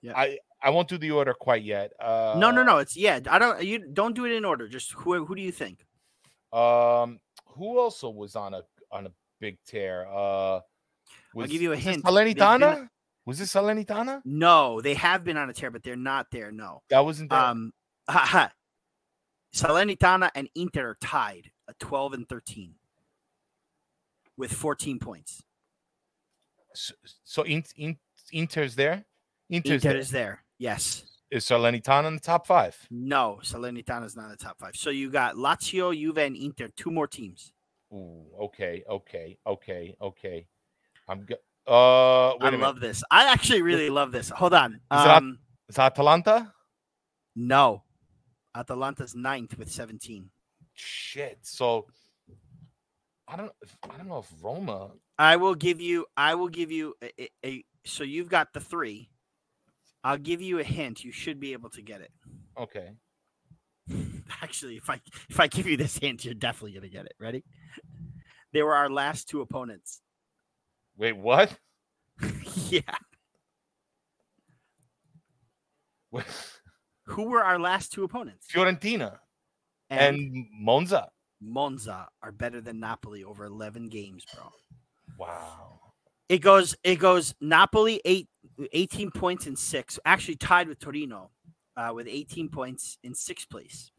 [0.01, 0.13] Yeah.
[0.17, 1.91] I I won't do the order quite yet.
[1.99, 2.77] Uh, no, no, no.
[2.79, 3.19] It's yeah.
[3.29, 3.63] I don't.
[3.63, 4.67] You don't do it in order.
[4.67, 5.25] Just who?
[5.25, 5.85] Who do you think?
[6.51, 7.19] Um,
[7.55, 8.61] who also was on a
[8.91, 10.07] on a big tear?
[10.07, 10.59] Uh,
[11.33, 12.03] was, I'll give you a hint.
[12.03, 12.75] Salernitana.
[12.75, 12.89] Been...
[13.25, 14.21] Was this Salernitana?
[14.25, 16.51] No, they have been on a tear, but they're not there.
[16.51, 17.29] No, that wasn't.
[17.29, 17.39] There.
[17.39, 17.71] Um,
[19.55, 22.75] Salernitana and Inter are tied at twelve and thirteen
[24.35, 25.43] with fourteen points.
[26.73, 27.97] So, so in, in,
[28.31, 29.05] Inter's there.
[29.49, 29.97] Inter's Inter there.
[29.99, 30.43] is there.
[30.57, 31.03] Yes.
[31.33, 32.77] Is Salernitana in the top five?
[32.91, 34.75] No, Salernitana is not in the top five.
[34.75, 37.51] So you got Lazio, Juve, and Inter, two more teams.
[37.91, 40.45] Ooh, okay, okay, okay, okay.
[41.09, 41.39] I'm good.
[41.67, 43.03] Uh, I love this.
[43.09, 44.29] I actually really love this.
[44.29, 44.73] Hold on.
[44.73, 46.53] Is, um, it, is Atalanta?
[47.35, 47.81] No,
[48.55, 50.29] Atalanta's ninth with 17.
[50.75, 51.39] Shit.
[51.41, 51.87] So
[53.27, 53.51] I don't.
[53.89, 54.91] I don't know if Roma.
[55.17, 56.05] I will give you.
[56.15, 59.09] I will give you a, a, a so you've got the three.
[60.03, 61.03] I'll give you a hint.
[61.03, 62.11] You should be able to get it.
[62.57, 62.89] Okay.
[64.41, 67.13] Actually, if I if I give you this hint, you're definitely gonna get it.
[67.19, 67.43] Ready?
[68.51, 70.01] They were our last two opponents.
[70.97, 71.57] Wait, what?
[72.69, 72.81] yeah.
[76.11, 76.25] What?
[77.07, 78.47] Who were our last two opponents?
[78.53, 79.17] Fiorentina
[79.89, 81.09] and, and Monza.
[81.41, 84.49] Monza are better than Napoli over 11 games, bro.
[85.17, 85.79] Wow.
[86.29, 88.29] It goes it goes Napoli eight,
[88.71, 91.31] 18 points in six, actually tied with Torino
[91.75, 93.91] uh, with 18 points in sixth place.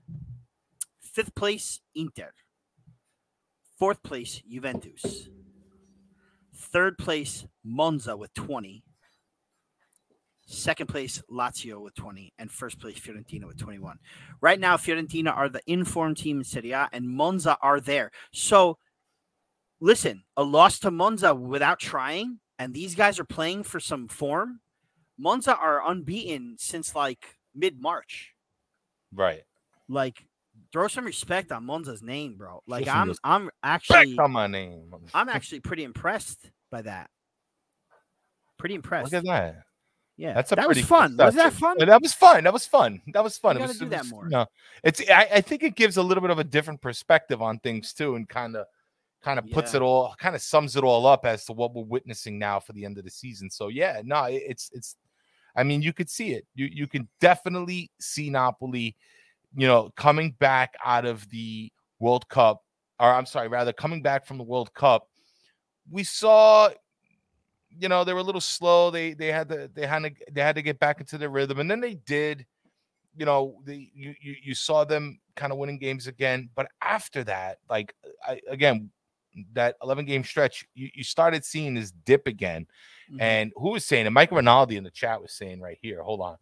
[1.01, 2.33] Fifth place, Inter.
[3.79, 5.29] Fourth place, Juventus.
[6.55, 8.85] Third place, Monza with 20.
[10.47, 12.33] Second place, Lazio with 20.
[12.39, 13.99] And first place, Fiorentina with 21.
[14.41, 18.11] Right now, Fiorentina are the informed team in Serie A, and Monza are there.
[18.33, 18.79] So,
[19.81, 24.61] listen, a loss to Monza without trying, and these guys are playing for some form.
[25.19, 28.35] Monza are unbeaten since like mid March.
[29.13, 29.43] Right.
[29.89, 30.27] Like,
[30.73, 32.63] throw some respect on Monza's name, bro.
[32.67, 34.93] Like, I'm, I'm actually on my name.
[35.15, 37.11] I'm actually pretty impressed by that.
[38.59, 39.13] Pretty impressed.
[39.13, 39.65] Look at that.
[40.17, 41.17] Yeah, that's a that was fun.
[41.17, 41.77] Was that fun?
[41.79, 42.45] That was fun.
[42.45, 43.03] That was fun.
[43.09, 43.57] That was fun.
[43.57, 44.29] You it was, do that more.
[44.29, 44.47] no,
[44.85, 45.03] it's.
[45.11, 48.15] I, I, think it gives a little bit of a different perspective on things too,
[48.15, 48.67] and kind of,
[49.25, 49.79] kind of puts yeah.
[49.79, 52.75] it all, kind of sums it all up as to what we're witnessing now for
[52.75, 53.51] the end of the season.
[53.51, 54.97] So yeah, no, it's it's.
[55.57, 56.47] I mean, you could see it.
[56.55, 58.97] You you can definitely see Napoli,
[59.57, 62.63] you know, coming back out of the World Cup,
[63.01, 65.09] or I'm sorry, rather coming back from the World Cup.
[65.91, 66.71] We saw
[67.79, 68.91] you know, they were a little slow.
[68.91, 71.61] They they had to they had to they had to get back into their rhythm,
[71.61, 72.47] and then they did.
[73.17, 77.23] You know, the you you, you saw them kind of winning games again, but after
[77.25, 77.95] that, like
[78.27, 78.91] I, again,
[79.53, 82.67] that 11 game stretch, you, you started seeing this dip again.
[83.11, 83.21] Mm-hmm.
[83.21, 84.11] And who was saying it?
[84.11, 86.03] Mike Rinaldi in the chat was saying right here.
[86.03, 86.37] Hold on.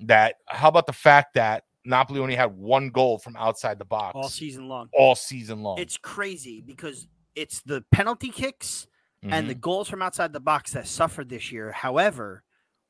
[0.00, 4.14] That how about the fact that Napoli only had one goal from outside the box
[4.14, 4.88] all season long.
[4.92, 5.78] All season long.
[5.78, 8.86] It's crazy because it's the penalty kicks
[9.24, 9.32] mm-hmm.
[9.32, 9.60] and the mm-hmm.
[9.60, 11.72] goals from outside the box that suffered this year.
[11.72, 12.42] However,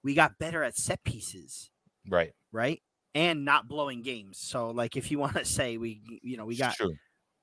[0.03, 1.71] we got better at set pieces.
[2.09, 2.33] Right.
[2.53, 2.83] Right.
[3.15, 4.39] And not blowing games.
[4.39, 6.77] So, like, if you want to say we, you know, we got,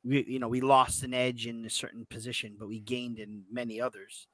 [0.03, 3.43] we, you know, we lost an edge in a certain position, but we gained in
[3.51, 4.27] many others.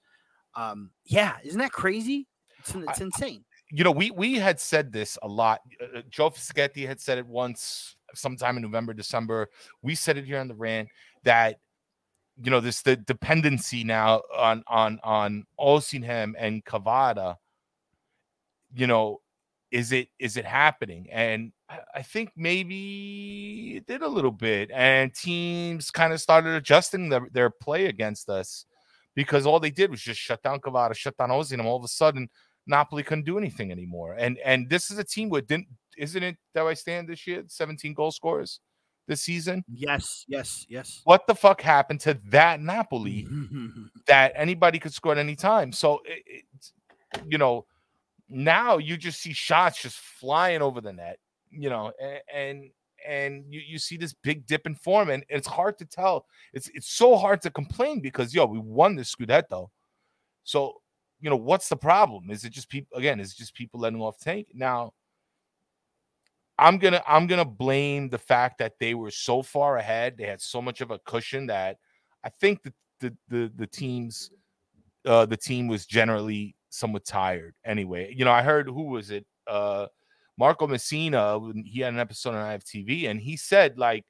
[0.56, 2.28] Um, yeah, isn't that crazy?
[2.60, 3.46] It's, it's insane.
[3.72, 5.62] You know, we we had said this a lot.
[5.80, 9.50] Uh, uh, Joe Fischetti had said it once, sometime in November, December.
[9.84, 10.90] We said it here on the rant
[11.24, 11.60] that
[12.42, 17.36] you know this the dependency now on on on Osimhen and Kvara.
[18.74, 19.22] You know,
[19.72, 21.08] is it is it happening?
[21.12, 21.52] And
[21.94, 27.28] I think maybe it did a little bit, and teams kind of started adjusting their,
[27.32, 28.66] their play against us
[29.16, 31.60] because all they did was just shut down Kvara, shut down Osimhen.
[31.60, 32.30] And all of a sudden,
[32.66, 34.16] Napoli couldn't do anything anymore.
[34.18, 37.44] And and this is a team with didn't isn't it that I stand this year?
[37.48, 38.62] 17 goal scorers
[39.08, 39.66] this season?
[39.68, 41.02] Yes, yes, yes.
[41.04, 43.28] What the fuck happened to that Napoli
[44.08, 45.74] that anybody could score at any time?
[45.74, 46.46] So, it, it,
[47.28, 47.66] you know,
[48.30, 51.20] now you just see shots just flying over the net,
[51.52, 51.92] you know,
[52.34, 52.70] and
[53.08, 56.26] and, you, you see this big dip in form, and it's hard to tell.
[56.54, 59.70] It's it's so hard to complain because yo, we won the Scudetto.
[60.44, 60.82] So,
[61.22, 62.30] you know, what's the problem?
[62.30, 63.20] Is it just people again?
[63.20, 64.94] Is just people letting off tank now?
[66.58, 70.18] I'm gonna I'm gonna blame the fact that they were so far ahead.
[70.18, 71.78] They had so much of a cushion that
[72.24, 74.32] I think that the the the teams
[75.06, 78.14] uh the team was generally somewhat tired anyway.
[78.16, 79.26] You know, I heard who was it?
[79.48, 79.88] Uh
[80.40, 84.06] Marco Messina, he had an episode on IFTV, and he said, like,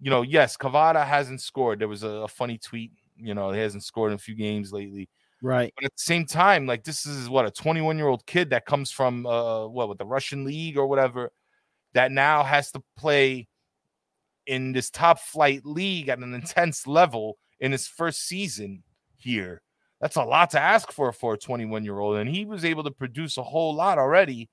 [0.00, 1.78] you know, yes, Kvara hasn't scored.
[1.78, 4.72] There was a, a funny tweet, you know, he hasn't scored in a few games
[4.72, 5.08] lately.
[5.40, 5.72] Right.
[5.76, 8.66] But at the same time, like this is what a 21 year old kid that
[8.66, 11.30] comes from uh what with the Russian league or whatever
[11.92, 13.46] that now has to play
[14.46, 18.82] in this top flight league at an intense level in his first season
[19.16, 19.60] here.
[20.00, 22.16] That's a lot to ask for for a 21 year old.
[22.16, 24.48] And he was able to produce a whole lot already.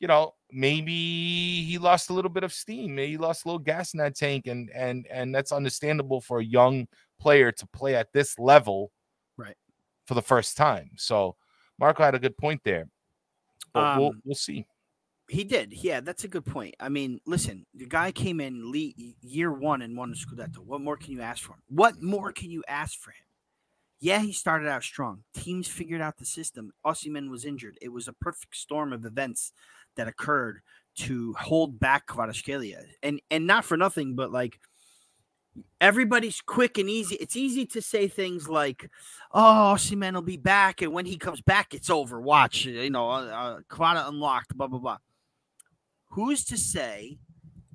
[0.00, 2.94] You know, maybe he lost a little bit of steam.
[2.94, 6.38] Maybe he lost a little gas in that tank, and and and that's understandable for
[6.38, 6.86] a young
[7.20, 8.92] player to play at this level,
[9.36, 9.56] right,
[10.06, 10.90] for the first time.
[10.96, 11.36] So
[11.78, 12.88] Marco had a good point there.
[13.72, 14.66] But um, we'll we'll see.
[15.28, 15.74] He did.
[15.74, 16.74] Yeah, that's a good point.
[16.80, 18.72] I mean, listen, the guy came in
[19.20, 20.58] year one and won the Scudetto.
[20.64, 21.62] What more can you ask for him?
[21.68, 23.24] What more can you ask for him?
[24.00, 25.24] Yeah, he started out strong.
[25.34, 26.72] Teams figured out the system.
[26.86, 27.76] Osimhen was injured.
[27.82, 29.52] It was a perfect storm of events
[29.98, 30.60] that occurred
[30.96, 32.84] to hold back Kvaratskhelia.
[33.02, 34.58] And and not for nothing, but like
[35.80, 37.16] everybody's quick and easy.
[37.16, 38.90] It's easy to say things like,
[39.32, 42.20] "Oh, Osimhen will be back, and when he comes back, it's over.
[42.20, 44.98] Watch, you know, uh, uh, unlocked." Blah blah blah.
[46.10, 47.18] Who's to say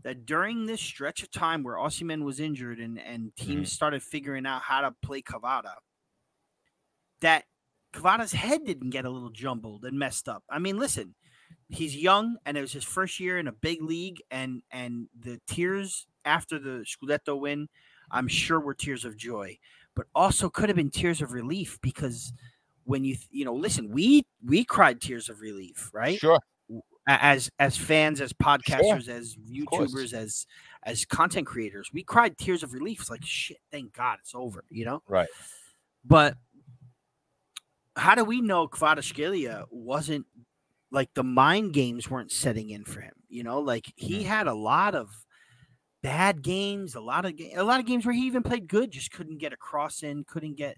[0.03, 3.73] that during this stretch of time where Osimhen was injured and and teams mm.
[3.73, 5.75] started figuring out how to play Kvara,
[7.21, 7.45] that
[7.93, 10.43] Kvara's head didn't get a little jumbled and messed up.
[10.49, 11.15] I mean, listen,
[11.73, 15.39] he's young and it was his first year in a big league, and and the
[15.47, 17.67] tears after the Scudetto win,
[18.11, 19.57] I'm sure were tears of joy,
[19.95, 22.33] but also could have been tears of relief because
[22.85, 26.19] when you you know listen, we we cried tears of relief, right?
[26.19, 26.39] Sure.
[27.05, 29.15] As as fans, as podcasters, sure.
[29.15, 30.45] as YouTubers, as
[30.83, 33.01] as content creators, we cried tears of relief.
[33.01, 35.01] It's like shit, thank God it's over, you know?
[35.07, 35.27] Right.
[36.05, 36.35] But
[37.95, 40.25] how do we know Kvaratskhelia wasn't
[40.93, 43.15] like the mind games weren't setting in for him?
[43.27, 44.27] You know, like he mm-hmm.
[44.29, 45.09] had a lot of
[46.01, 49.11] bad games, a lot of a lot of games where he even played good, just
[49.11, 50.77] couldn't get a cross in, couldn't get,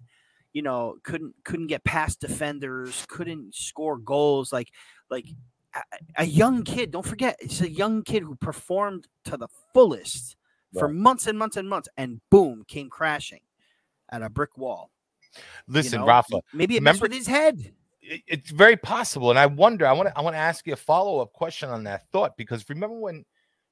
[0.54, 4.54] you know, couldn't couldn't get past defenders, couldn't score goals.
[4.54, 4.71] Like
[5.10, 5.28] like
[5.75, 5.82] a,
[6.19, 6.91] a young kid.
[6.91, 10.38] Don't forget, it's a young kid who performed to the fullest
[10.73, 10.80] right.
[10.80, 13.41] for months and months and months, and boom, came crashing
[14.10, 14.91] at a brick wall.
[15.67, 17.73] Listen, you know, Rafa, maybe it remember, with his head.
[18.28, 19.88] It's very possible, and I wonder.
[19.88, 20.18] I want to.
[20.18, 23.26] I want to ask you a follow up question on that thought because remember when,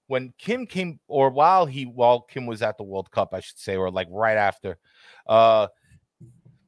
[0.07, 3.59] when Kim came, or while he, while Kim was at the World Cup, I should
[3.59, 4.77] say, or like right after,
[5.27, 5.67] uh,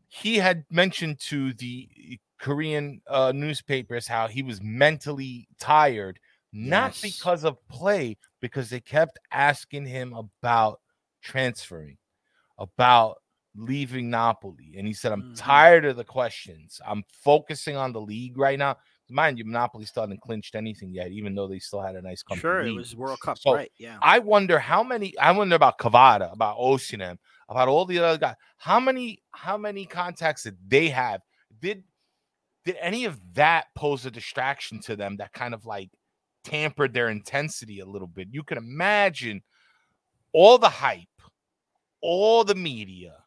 [0.08, 6.20] he had mentioned to the Korean uh, newspapers how he was mentally tired,
[6.54, 7.02] not yes.
[7.02, 10.80] because of play, because they kept asking him about
[11.22, 11.98] transferring,
[12.60, 13.18] about
[13.56, 14.76] leaving Napoli.
[14.78, 15.34] And he said, I'm mm-hmm.
[15.34, 16.80] tired of the questions.
[16.86, 18.78] I'm focusing on the league right now.
[19.10, 22.24] Mind you, Napoli still hadn't clinched anything yet, even though they still had a nice
[22.24, 22.42] company.
[22.42, 23.72] Sure, it was World Cup, so right?
[23.78, 23.98] Yeah.
[24.02, 25.16] I wonder how many.
[25.20, 28.34] I wonder about Kvara, about Osimhen, about all the other guys.
[28.58, 29.22] How many?
[29.30, 31.22] How many contacts did they have?
[31.62, 31.84] Did
[32.66, 35.92] did any of that pose a distraction to them that kind of like
[36.44, 38.30] tampered their intensity a little bit?
[38.32, 39.44] You can imagine
[40.34, 41.08] all the hype,
[42.02, 43.18] all the media,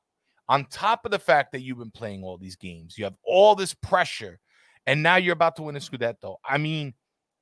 [0.48, 3.54] on top of the fact that you've been playing all these games, you have all
[3.54, 4.38] this pressure,
[4.86, 6.36] and now you're about to win a Scudetto.
[6.44, 6.94] I mean,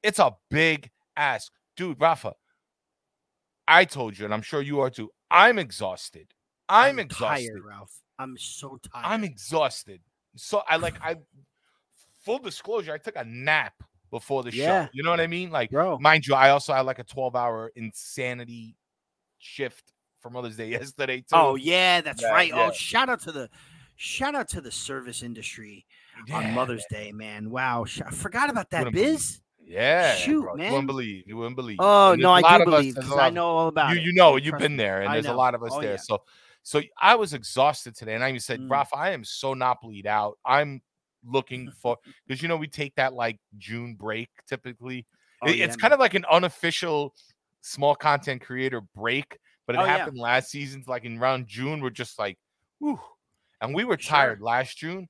[0.03, 1.53] it's a big ask.
[1.77, 2.35] Dude, Rafa,
[3.69, 5.11] I told you, and I'm sure you are too.
[5.31, 6.29] I'm exhausted.
[6.69, 7.49] I'm, I'm exhausted.
[7.49, 8.01] Tired, Ralph.
[8.19, 9.05] I'm so tired.
[9.05, 10.01] I'm exhausted.
[10.37, 11.17] So I like I
[12.27, 13.75] full disclosure, I took a nap
[14.11, 14.87] before the yeah.
[14.87, 14.91] show.
[14.93, 15.51] You know what I mean?
[15.51, 15.99] Like, Bro.
[16.01, 18.77] mind you, I also had like a 12 hour insanity
[19.39, 19.93] shift
[20.27, 21.35] for Mother's Day yesterday too.
[21.35, 22.51] Oh yeah, that's yeah, right.
[22.53, 22.69] Oh, yeah.
[22.69, 23.49] Oh, shout out to the
[23.97, 25.87] shout out to the service industry
[26.27, 27.03] yeah, on Mother's man.
[27.03, 27.51] Day, man.
[27.51, 29.41] Wow, I forgot about that, Biz.
[29.65, 30.55] Yeah, shoot, bro.
[30.55, 30.67] man.
[30.67, 31.25] You wouldn't believe.
[31.27, 31.79] You wouldn't believe.
[31.81, 34.01] Oh no, I do believe because I know all about you.
[34.01, 34.05] It.
[34.05, 35.99] You know, you've been there, and there's a lot of us oh, there.
[35.99, 36.23] So,
[36.63, 38.71] so I was exhausted today, and I even said, mm.
[38.71, 40.39] Rafa, I am so not bleed out.
[40.45, 40.83] I'm
[41.25, 45.07] looking for because you know we take that like June break typically.
[45.43, 47.15] Oh, it, it's kind of like an unofficial
[47.61, 50.23] small content creator break but it oh, happened yeah.
[50.23, 51.81] last season, like in around June.
[51.81, 52.39] We're just like,
[52.79, 53.01] whew.
[53.61, 54.47] And we were tired sure.
[54.47, 55.09] last June.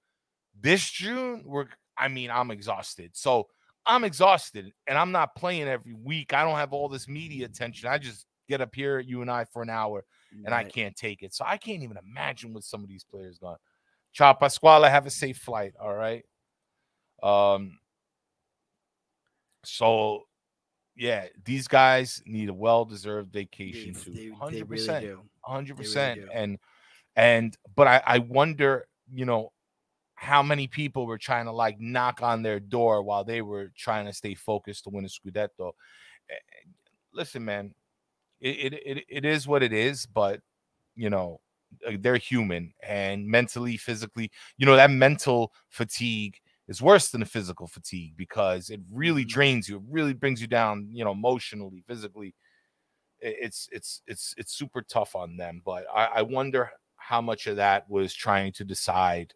[0.60, 1.66] This June, we're
[1.98, 3.10] I mean, I'm exhausted.
[3.14, 3.48] So
[3.86, 6.34] I'm exhausted and I'm not playing every week.
[6.34, 7.88] I don't have all this media attention.
[7.88, 10.66] I just get up here, you and I, for an hour, and right.
[10.66, 11.34] I can't take it.
[11.34, 13.58] So I can't even imagine what some of these players got.
[14.12, 14.88] Ciao, Pasquale.
[14.88, 15.74] Have a safe flight.
[15.80, 16.24] All right.
[17.22, 17.78] Um.
[19.64, 20.25] So
[20.96, 24.34] yeah, these guys need a well-deserved vacation they, too.
[24.34, 25.06] Hundred percent,
[25.42, 26.22] hundred percent.
[26.32, 26.58] And
[27.14, 29.52] and but I I wonder, you know,
[30.14, 34.06] how many people were trying to like knock on their door while they were trying
[34.06, 35.72] to stay focused to win a scudetto.
[36.30, 36.34] Eh,
[37.12, 37.74] listen, man,
[38.40, 40.40] it it it, it is what it is, but
[40.94, 41.40] you know
[41.98, 46.38] they're human and mentally, physically, you know, that mental fatigue
[46.68, 49.26] is worse than the physical fatigue because it really Mhm.
[49.26, 49.76] drains you.
[49.78, 52.34] It really brings you down, you know, emotionally, physically.
[53.20, 55.62] It's it's it's it's super tough on them.
[55.64, 59.34] But I, I wonder how much of that was trying to decide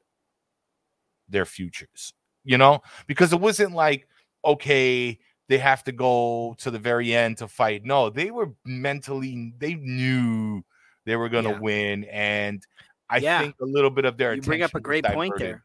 [1.29, 2.13] their futures,
[2.45, 4.09] you know, because it wasn't like,
[4.45, 5.19] okay,
[5.49, 7.85] they have to go to the very end to fight.
[7.85, 10.63] No, they were mentally, they knew
[11.05, 11.61] they were going to Yeah.
[11.61, 12.05] win.
[12.05, 12.65] And
[13.09, 13.39] I Yeah.
[13.39, 15.65] think a little bit of their You bring up a great point there.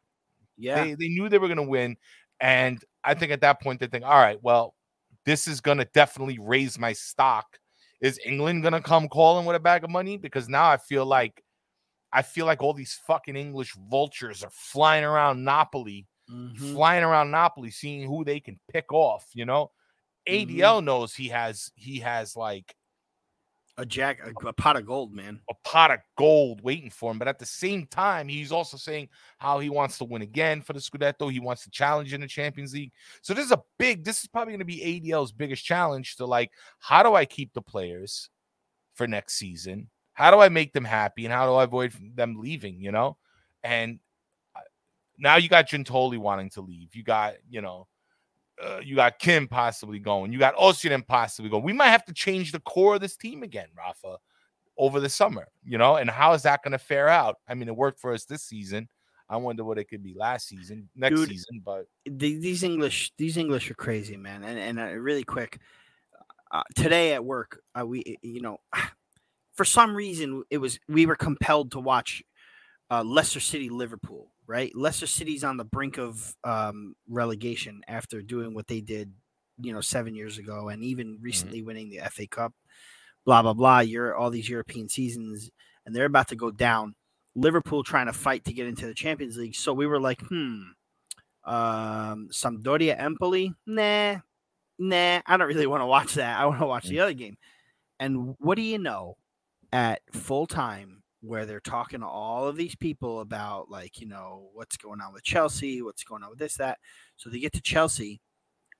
[0.58, 0.84] Yeah.
[0.84, 1.97] They, they knew they were going to win.
[2.39, 4.76] And I think at that point, they think, all right, well,
[5.26, 7.60] this is going to definitely raise my stock.
[8.01, 10.18] Is England going to come calling with a bag of money?
[10.18, 11.41] Because now I feel like,
[12.12, 16.74] I feel like all these fucking English vultures are flying around Napoli, Mhm.
[16.74, 19.28] flying around Napoli, seeing who they can pick off.
[19.34, 19.72] You know.
[20.28, 22.76] ADL knows he has he has like
[23.78, 25.42] A jack, a, a pot of gold, man.
[25.50, 27.20] a pot of gold waiting for him.
[27.20, 30.72] But at the same time, he's also saying how he wants to win again for
[30.72, 31.30] the Scudetto.
[31.30, 32.94] He wants to challenge in the Champions League.
[33.22, 36.26] So this is a big, this is probably going to be ADL's biggest challenge to
[36.26, 38.30] like, how do I keep the players
[38.94, 39.90] for next season?
[40.14, 41.26] How do I make them happy?
[41.26, 43.18] And how do I avoid them leaving, you know?
[43.62, 44.00] And
[44.56, 44.62] uh,
[45.18, 46.96] now you got Giuntoli wanting to leave.
[46.96, 47.88] You got, you know,
[48.64, 50.32] uh, you got Kim possibly going.
[50.32, 51.64] You got Osimhen possibly going.
[51.64, 54.18] We might have to change the core of this team again, Rafa,
[54.78, 55.47] over the summer.
[55.64, 57.38] You know, and how is that going to fare out?
[57.47, 58.88] I mean, it worked for us this season.
[59.28, 61.62] I wonder what it could be last season, next Dude, season.
[61.66, 64.43] But The- these English, these English are crazy, man.
[64.43, 65.60] And and uh, really quick,
[66.51, 68.60] uh, today at work, uh, we, you know,
[69.53, 72.24] for some reason, it was we were compelled to watch
[72.91, 74.32] uh, Leicester City Liverpool.
[74.48, 79.12] Right, Leicester City's on the brink of um, relegation after doing what they did,
[79.60, 82.54] you know, seven years ago, and even recently winning the FA Cup.
[83.26, 83.80] Blah blah blah.
[83.80, 85.50] You're all these European seasons,
[85.86, 86.93] and they're about to go down.
[87.36, 89.56] Liverpool trying to fight to get into the Champions League.
[89.56, 90.62] So we were like, hmm,
[91.43, 94.18] um, Sampdoria Empoli, nah,
[94.78, 95.22] nah.
[95.26, 96.39] I don't really want to watch that.
[96.39, 97.38] I want to watch the other game.
[98.00, 99.18] And what do you know?
[99.72, 104.50] At full time, where they're talking to all of these people about like you know
[104.54, 106.80] what's going on with Chelsea, what's going on with this that.
[107.18, 108.22] So they get to Chelsea,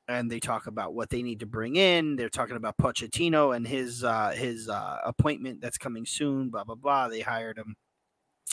[0.08, 2.16] and they talk about what they need to bring in.
[2.16, 6.50] They're talking about Pochettino and his uh, his uh, appointment that's coming soon.
[6.50, 7.08] Blah blah blah.
[7.08, 7.76] They hired him.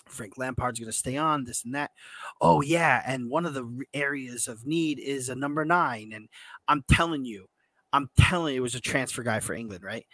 [0.09, 1.91] Frank Lampard's going to stay on this and that.
[2.41, 6.13] Oh yeah, and one of the areas of need is a number nine.
[6.15, 6.29] And
[6.69, 7.47] I'm telling you,
[7.93, 10.07] I'm telling you, it was a transfer guy for England, right?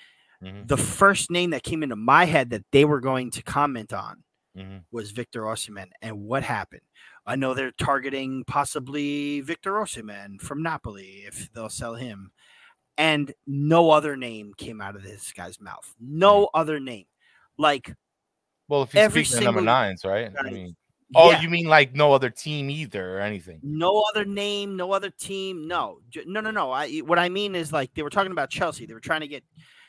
[0.43, 3.93] Mhm, The first name that came into my head that they were going to comment
[3.93, 4.23] on
[4.57, 4.85] mhm.
[4.91, 5.89] was Victor Osimhen.
[6.01, 6.83] And what happened?
[7.27, 12.31] I know they're targeting possibly Victor Osimhen from Napoli if they'll sell him.
[12.97, 15.95] And no other name came out of this guy's mouth.
[16.01, 17.07] No other name.
[17.57, 17.95] Like
[18.69, 20.31] well, if you're Every speaking number nines, right?
[20.39, 20.77] I mean,
[21.15, 23.61] oh, yeah, you mean like no other team either or anything?
[23.63, 25.67] no other name, no other team.
[25.67, 26.71] No, no, no, no.
[26.71, 28.87] I what I mean is like they were talking about Chelsea.
[28.87, 29.43] They were trying to get.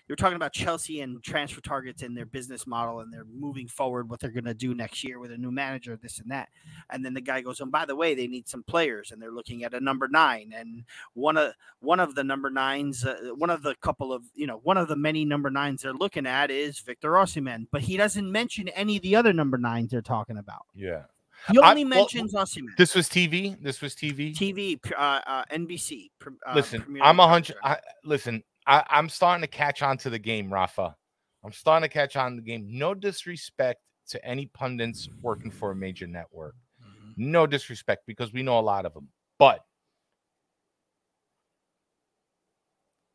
[0.09, 4.09] Were talking about Chelsea and transfer targets and their business model, and they're moving forward.
[4.09, 6.49] What they're going to do next year with a new manager, this and that.
[6.89, 9.31] And then the guy goes, "And by the way, they need some players, and they're
[9.31, 10.51] looking at a number nine.
[10.55, 10.83] And
[11.13, 14.59] one of one of the number nines, uh, one of the couple of you know,
[14.63, 18.31] one of the many number nines they're looking at is Victor Osimhen, but he doesn't
[18.31, 20.65] mention any of the other number nines they're talking about.
[20.73, 21.03] Yeah.
[21.51, 22.75] He I- only well, mentions Osimhen.
[22.77, 23.61] This was TV.
[23.61, 24.35] This was TV.
[24.35, 26.11] TV, uh, uh, NBC.
[26.25, 27.55] Uh, listen, Premier I'm a hundred.
[27.63, 30.95] I, listen, I, I'm starting to catch on to the game, Rafa.
[31.43, 32.67] I'm starting to catch on to the game.
[32.69, 36.55] No disrespect to any pundits working for a major network.
[36.81, 37.13] Mhm.
[37.17, 39.09] No disrespect because we know a lot of them.
[39.39, 39.65] But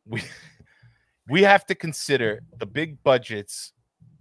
[0.07, 0.23] we
[1.29, 3.73] we have to consider the big budgets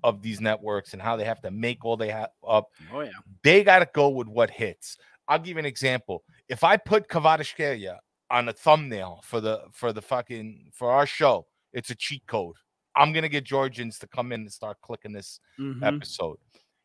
[0.03, 3.11] of these networks and how they have to make all they have up Oh yeah.
[3.43, 4.97] they got to go with what hits.
[5.27, 6.23] I'll give you an example.
[6.49, 7.97] If I put Kvaratskhelia
[8.33, 12.55] on a thumbnail for the for the fucking for our show, it's a cheat code.
[12.95, 15.85] I'm gonna get Georgians to come in and start clicking this Mhm.
[15.85, 16.37] episode.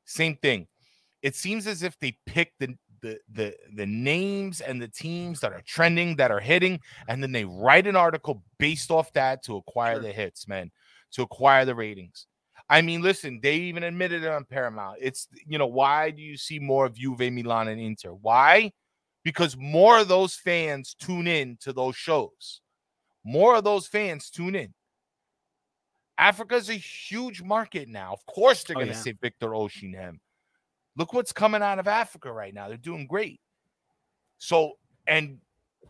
[0.04, 0.68] Same thing.
[1.22, 5.52] It seems as if they pick the the the the names and the teams that
[5.52, 9.56] are trending that are hitting, and then they write an article based off that to
[9.56, 10.02] acquire Sure.
[10.02, 10.70] the hits, man,
[11.12, 12.26] to acquire the ratings.
[12.68, 14.98] I mean, listen, they even admitted it on Paramount.
[15.00, 18.10] It's you know, why do you see more of Juve, Milan, and Inter?
[18.12, 18.72] Why?
[19.24, 22.60] Because more of those fans tune in to those shows.
[23.24, 24.72] More of those fans tune in.
[26.16, 28.12] Africa's a huge market now.
[28.12, 29.00] Of course, they're Oh, going to yeah.
[29.00, 30.18] say Victor Osimhen.
[30.96, 32.68] Look what's coming out of Africa right now.
[32.68, 33.40] They're doing great.
[34.38, 34.72] So,
[35.06, 35.38] and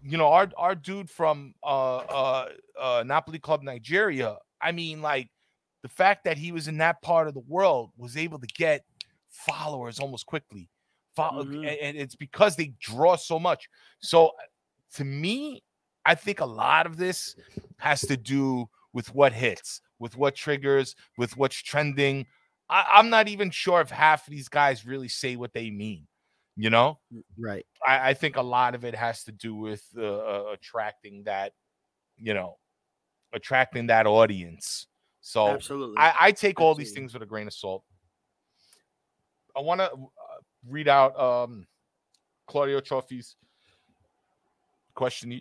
[0.02, 2.48] you know, our our dude from uh uh
[2.78, 5.28] uh Napoli Club Nigeria, I mean, like
[5.82, 8.84] the fact that he was in that part of the world was able to get
[9.30, 10.68] followers almost quickly.
[11.18, 11.56] Follow, Mhm.
[11.56, 13.68] and, and it's because they draw so much.
[14.00, 14.32] So
[14.94, 15.62] to me,
[16.04, 17.36] I think a lot of this
[17.78, 22.26] has to do with what hits, with what triggers, with what's trending.
[22.70, 26.06] I, I'm not even sure if half of these guys really say what they mean.
[26.56, 26.98] You know,
[27.36, 27.64] Right.
[27.86, 31.52] I, I think a lot of it has to do with uh, uh, attracting that,
[32.16, 32.58] you know,
[33.32, 34.88] attracting that audience.
[35.20, 35.98] So Absolutely.
[35.98, 37.84] I, I take all these things with a grain of salt.
[39.56, 40.06] I want to uh,
[40.68, 41.66] read out um,
[42.46, 43.36] Claudio Trophy's
[44.94, 45.40] question.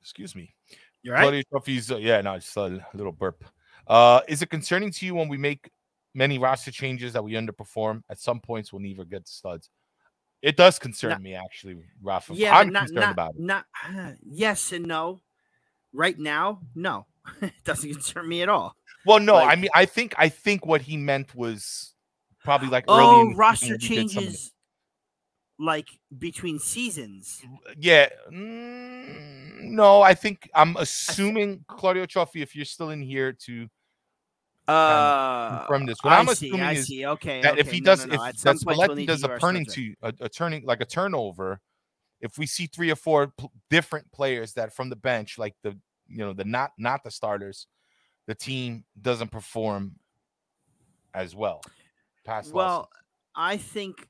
[0.00, 0.54] Excuse me.
[1.02, 1.22] You're right.
[1.22, 3.44] Claudio Trophy's, uh, yeah, no, just a little burp.
[3.86, 5.70] Uh, is it concerning to you when we make
[6.14, 8.02] many roster changes that we underperform?
[8.10, 9.70] At some points, we'll neither get studs.
[10.42, 12.34] It does concern Not- me, actually, Rafa.
[12.34, 13.40] Yeah, I'm not, concerned not, about it.
[13.40, 13.64] not
[14.24, 15.22] yes and no.
[15.92, 17.06] Right now, no.
[17.42, 18.76] it doesn't concern me at all.
[19.06, 21.94] Well, no, I mean, I think I think what he meant was
[22.44, 24.52] probably like Oh, season roster when we did some of the- changes
[25.58, 25.88] like
[26.18, 27.42] between seasons.
[27.78, 28.08] Yeah.
[28.32, 33.68] mm, no, I think I'm assuming Claudio Trophy, if you're still in here to
[34.68, 35.98] Uh, confirm this.
[36.02, 37.06] What I I'm see, assuming I is see.
[37.06, 38.24] Okay, that if he no, does, no, no.
[38.24, 41.60] if that Spalletti does a turning to a, a turning like a turnover,
[42.20, 45.70] if we see three or four pl- different players that from the bench, like the
[46.08, 47.68] you know the not not the starters,
[48.26, 49.94] the team doesn't perform
[51.14, 51.62] as well.
[52.24, 52.90] Past Well.
[53.36, 54.08] I think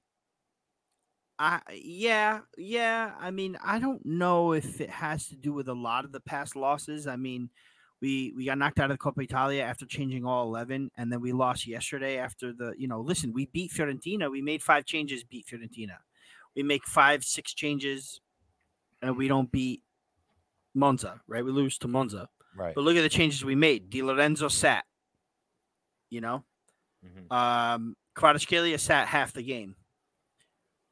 [1.38, 3.14] I yeah, yeah.
[3.18, 6.20] I mean, I don't know if it has to do with a lot of the
[6.20, 7.06] past losses.
[7.06, 7.50] I mean,
[8.00, 11.20] we we got knocked out of the Coppa Italia after changing all 11 and then
[11.20, 14.30] we lost yesterday after the, you know, listen, we beat Fiorentina.
[14.30, 15.96] We made five changes, beat Fiorentina.
[16.54, 18.20] We make five, six changes
[19.02, 19.82] and we don't beat
[20.74, 21.44] Monza, right?
[21.44, 22.28] We lose to Monza.
[22.56, 22.74] right.
[22.74, 23.90] But look at the changes we made.
[23.90, 24.84] Di Lorenzo sat.
[26.08, 26.44] You know,
[27.04, 27.30] Mhm.
[27.32, 29.76] um, Kvaratskhelia sat half the game.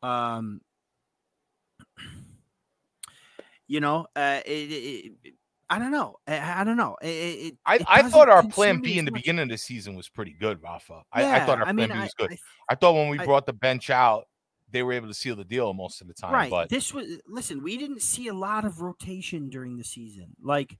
[0.04, 0.60] Um,
[3.66, 5.34] you know, uh, it, it,
[5.70, 6.16] I don't know.
[6.26, 6.96] I, I don't know.
[7.00, 9.22] It, it, I, I thought our plan B in the much.
[9.22, 11.02] beginning of the season was pretty good, Rafa.
[11.10, 12.36] I, I thought our plan mean, B was good.
[12.68, 14.26] I- thought when we brought the bench out,
[14.70, 16.32] they were able to seal the deal most of the time.
[16.32, 16.50] right.
[16.50, 17.62] But This was listen.
[17.62, 20.36] We didn't see a lot of rotation during the season.
[20.42, 20.76] Like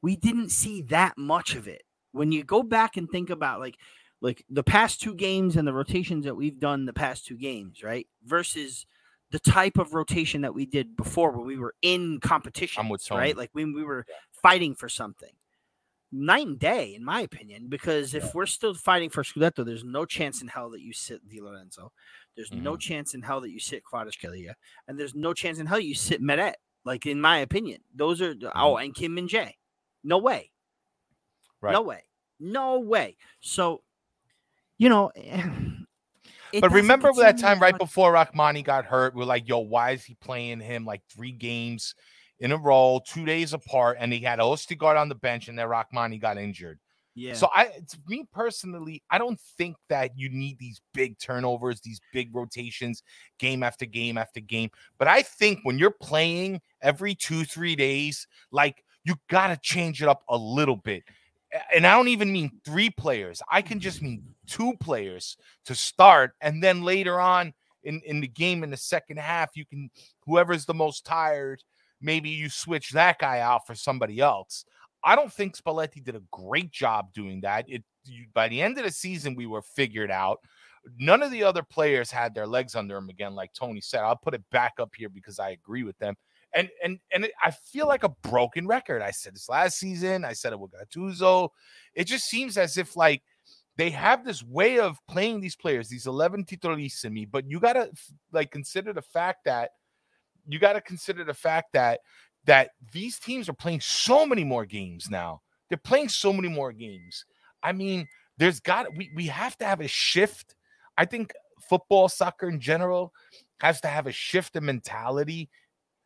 [0.00, 1.82] we didn't see that much of it.
[2.12, 3.76] When you go back and think about like
[4.22, 7.82] like the past two games and the rotations that we've done the past two games,
[7.82, 8.06] right?
[8.24, 8.86] Versus
[9.32, 12.80] the type of rotation that we did before when we were in competition,
[13.18, 13.36] right?
[13.36, 14.06] Like when we were
[14.42, 15.32] fighting for something.
[16.14, 20.04] Night and day, in my opinion, because if we're still fighting for Scudetto, there's no
[20.04, 21.90] chance in hell that you sit Di Lorenzo.
[22.36, 22.80] There's no Mhm.
[22.80, 24.54] chance in hell that you sit Kvaratskhelia,
[24.86, 26.56] and there's no chance in hell you sit Meret.
[26.84, 29.56] Like in my opinion, those are the- oh, and Kim and Jay.
[30.04, 30.52] No way.
[31.62, 31.72] Right.
[31.72, 32.04] No way.
[32.38, 33.16] No way.
[33.40, 33.82] So,
[34.82, 35.12] you know,
[36.52, 39.14] it but remember concern that time right before Rrahmani got hurt?
[39.14, 41.94] We're like, yo, why is he playing him like three games
[42.40, 43.98] in a row, two days apart?
[44.00, 46.80] And he had Ostigard on the bench, and then Rrahmani got injured.
[47.14, 47.34] Yeah.
[47.34, 52.00] So I, to me personally, I don't think that you need these big turnovers, these
[52.12, 53.04] big rotations,
[53.38, 54.70] game after game after game.
[54.98, 60.02] But I think when you're playing every two, three days, like you got to change
[60.02, 61.04] it up a little bit.
[61.72, 63.42] And I don't even mean three players.
[63.48, 67.52] I can just mean two players to start, and then later on
[67.84, 69.90] in in the game in the second half, you can
[70.26, 71.62] whoever's the most tired,
[72.00, 74.64] maybe you switch that guy out for somebody else.
[75.04, 77.64] I don't think Spalletti did a great job doing that.
[77.68, 80.38] It you, by the end of the season, we were figured out.
[80.98, 84.00] None of the other players had their legs under them again, like Tony said.
[84.00, 86.16] I'll put it back up here because I agree with them.
[86.54, 89.00] And and and it, I feel like a broken record.
[89.00, 90.24] I said this last season.
[90.24, 91.48] I said it with Gattuso.
[91.94, 93.22] It just seems as if like
[93.76, 97.90] they have this way of playing these players, these 11 titolissimi, but you got to
[98.32, 99.70] like consider the fact that
[100.46, 102.00] you got to consider the fact that
[102.44, 105.40] that these teams are playing so many more games now.
[105.68, 107.24] They're playing so many more games.
[107.62, 110.54] I mean, there's got we we have to have a shift.
[110.98, 111.32] I think
[111.68, 113.12] football, soccer in general
[113.60, 115.48] has to have a shift in mentality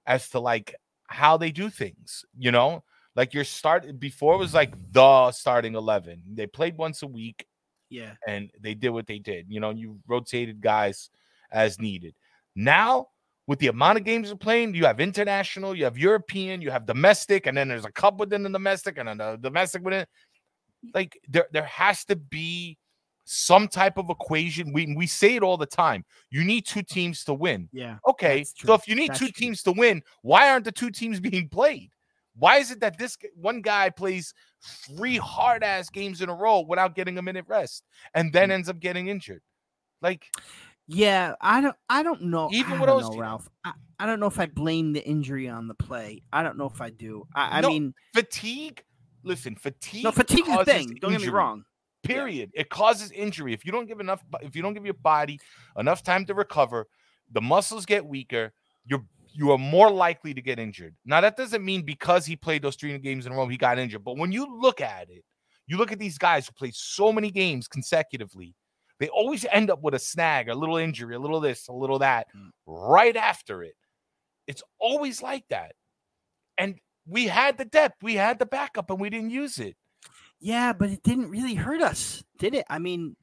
[0.06, 0.76] as to like
[1.08, 2.84] how they do things, you know?
[3.14, 6.22] Like your start before it was like the starting 11.
[6.34, 7.46] They played once a week
[7.88, 8.12] yeah.
[8.26, 9.46] and they did what they did.
[9.48, 11.10] You know, you rotated guys
[11.50, 12.14] as needed.
[12.54, 13.08] Now,
[13.46, 16.84] with the amount of games you're playing, you have international, you have European, you have
[16.86, 20.06] domestic, and then there's a cup within the domestic and the domestic within.
[20.94, 22.78] Like there, there has to be
[23.24, 24.72] some type of equation.
[24.72, 26.04] We we say it all the time.
[26.30, 27.68] You need two teams to win.
[27.72, 27.98] Yeah.
[28.08, 29.46] Okay, so if you need That's two true.
[29.46, 31.90] teams to win, why aren't the two teams being played?
[32.38, 34.34] Why is it that this one guy plays
[34.66, 38.52] three hard ass games in a row without getting a minute rest and then Mm.
[38.52, 39.42] ends up getting injured?
[40.02, 40.26] Like,
[40.88, 41.74] Yeah, I don't.
[41.88, 42.48] I don't know.
[42.52, 43.18] Even I with don't know.
[43.20, 43.48] Ralph.
[43.64, 46.22] I, I don't know if I blame the injury on the play.
[46.32, 47.26] I don't know if I do.
[47.34, 48.84] I, I No, mean, Fatigue.
[49.24, 50.04] Listen, fatigue.
[50.04, 50.96] no fatigue is a thing.
[51.00, 51.64] Don't get me wrong.
[52.04, 52.52] Period.
[52.54, 53.52] It causes injury.
[53.52, 55.40] If you don't give enough, if you don't give your body
[55.76, 56.86] enough time to recover,
[57.32, 58.52] the muscles get weaker.
[58.84, 59.04] You're
[59.36, 60.94] you are more likely to get injured.
[61.04, 63.78] Now that doesn't mean because he played those three games in a row he got
[63.78, 64.02] injured.
[64.04, 65.24] But when you look at it,
[65.66, 68.54] you look at these guys who play so many games consecutively.
[68.98, 71.98] They always end up with a snag, a little injury, a little this, a little
[71.98, 72.50] that, Mm.
[72.66, 73.74] right after it.
[74.46, 75.74] It's always like that.
[76.56, 76.76] And
[77.06, 79.76] we had the depth, we had the backup, and we didn't use it.
[80.38, 82.64] Yeah, but it didn't really hurt us, did it?
[82.70, 83.16] I mean,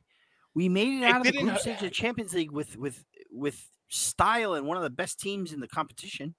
[0.53, 3.03] we made it It out of the group stage of the Champions League with with
[3.31, 6.35] with style and one of the best teams in the competition.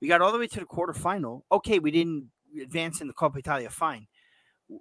[0.00, 1.42] We got all the way to the quarterfinal.
[1.50, 2.30] Okay, we didn't
[2.60, 3.70] advance in the Coppa Italia.
[3.70, 4.06] Fine.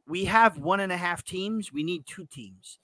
[0.07, 1.71] We have one and a half teams.
[1.71, 2.79] We need two teams.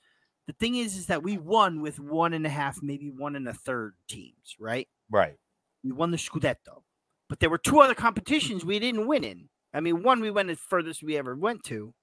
[0.46, 3.48] The thing is, is that we won with one and a half, maybe one and
[3.48, 4.88] a third teams, right?
[5.10, 5.36] Right.
[5.84, 6.84] We won the Scudetto,
[7.28, 9.50] but there were two other competitions we didn't win in.
[9.74, 11.94] I mean, one we went as furthest we ever went to,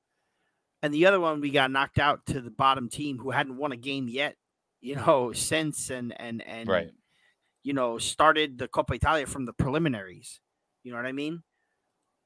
[0.83, 3.73] and the other one we got knocked out to the bottom team who hadn't won
[3.73, 4.37] a game yet,
[4.81, 6.91] you know, since and and and Right.
[7.65, 10.41] You know started the Coppa Italia from the preliminaries.
[10.85, 11.43] You know what I mean?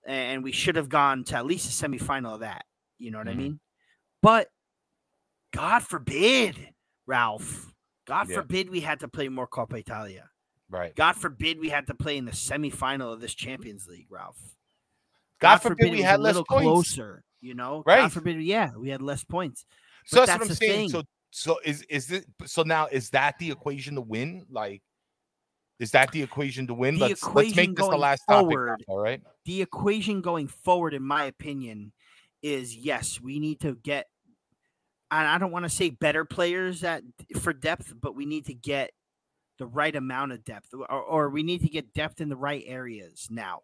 [0.07, 2.65] And we should have gone to at least a semifinal of that.
[2.99, 3.33] You know what Mhm.
[3.33, 3.61] I mean?
[4.21, 4.51] But
[5.53, 6.75] God forbid,
[7.07, 7.73] Ralph.
[8.07, 8.37] God Yeah.
[8.37, 10.29] forbid we had to play more Coppa Italia.
[10.71, 10.95] Right.
[10.95, 14.39] God forbid we had to play in the semifinal of this Champions League, Ralph.
[15.41, 16.65] God, forbid, we had a less little points.
[16.65, 17.25] closer.
[17.41, 18.01] You know, Right.
[18.01, 19.65] God forbid, yeah, we had less points.
[20.05, 20.91] So But that's, what I'm saying.
[20.91, 20.91] thing.
[20.91, 24.47] So so is is it so now is that the equation to win?
[24.51, 24.83] Like
[25.79, 26.95] is that the equation to win?
[26.99, 28.89] The let's let's make this the last forward- topic.
[28.89, 29.23] All right.
[29.45, 31.93] The equation going forward, in my opinion,
[32.43, 34.07] is yes, we need to get.
[35.11, 37.03] And I don't want to say better players at
[37.41, 38.91] for depth, but we need to get
[39.59, 42.63] the right amount of depth, or, or we need to get depth in the right
[42.67, 43.63] areas now.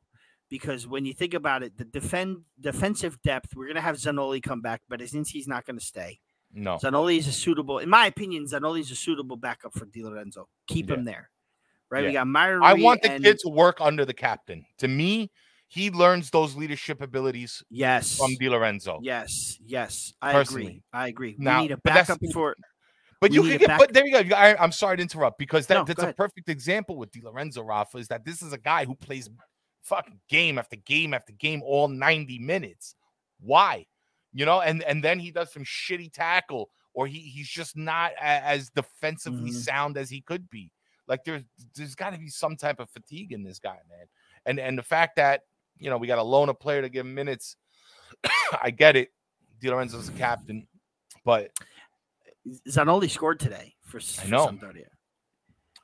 [0.51, 4.61] Because when you think about it, the defend defensive depth, we're gonna have Zanoli come
[4.63, 6.19] back, but Bereszyński's not gonna stay.
[6.53, 6.77] No.
[6.79, 10.49] Zanoli is a suitable, in my opinion, Zanoli is a suitable backup for Di Lorenzo.
[10.69, 10.95] Keep Yeah.
[10.97, 11.31] him there.
[11.95, 12.03] Right?
[12.05, 12.09] Yeah.
[12.09, 12.65] We got Myra.
[12.65, 14.67] I want the and, kid to work under the captain.
[14.79, 15.31] To me,
[15.69, 18.17] he learns those leadership abilities Yes.
[18.19, 18.99] from Di Lorenzo.
[19.03, 20.65] Yes, yes, I Personally.
[20.67, 20.83] agree.
[20.93, 21.37] I agree.
[21.39, 22.57] Now, we need a backup for.
[23.21, 24.35] But We you can get, back- but there you go.
[24.37, 26.17] I, I'm sorry to interrupt because that, No, that's a ahead.
[26.17, 29.31] perfect example with Di Lorenzo, Rafa, is that this is a guy who plays
[29.83, 32.97] fucking game after game after game all 90 minutes.
[33.41, 33.87] Why?
[34.33, 38.13] You know, and and then he does some shitty tackle, or he he's just not
[38.21, 39.55] as defensively Mhm.
[39.55, 40.71] sound as he could be.
[41.07, 41.43] Like there's
[41.77, 44.07] there's got to be some type of fatigue in this guy, man.
[44.47, 45.43] And and the fact that
[45.79, 47.57] you know we got to loan a player to give him minutes,
[48.63, 49.11] I get it.
[49.61, 50.67] Di Lorenzo's the captain,
[51.25, 51.51] but
[52.69, 54.47] Zanoli scored today for, I for know.
[54.47, 54.87] Sampdoria.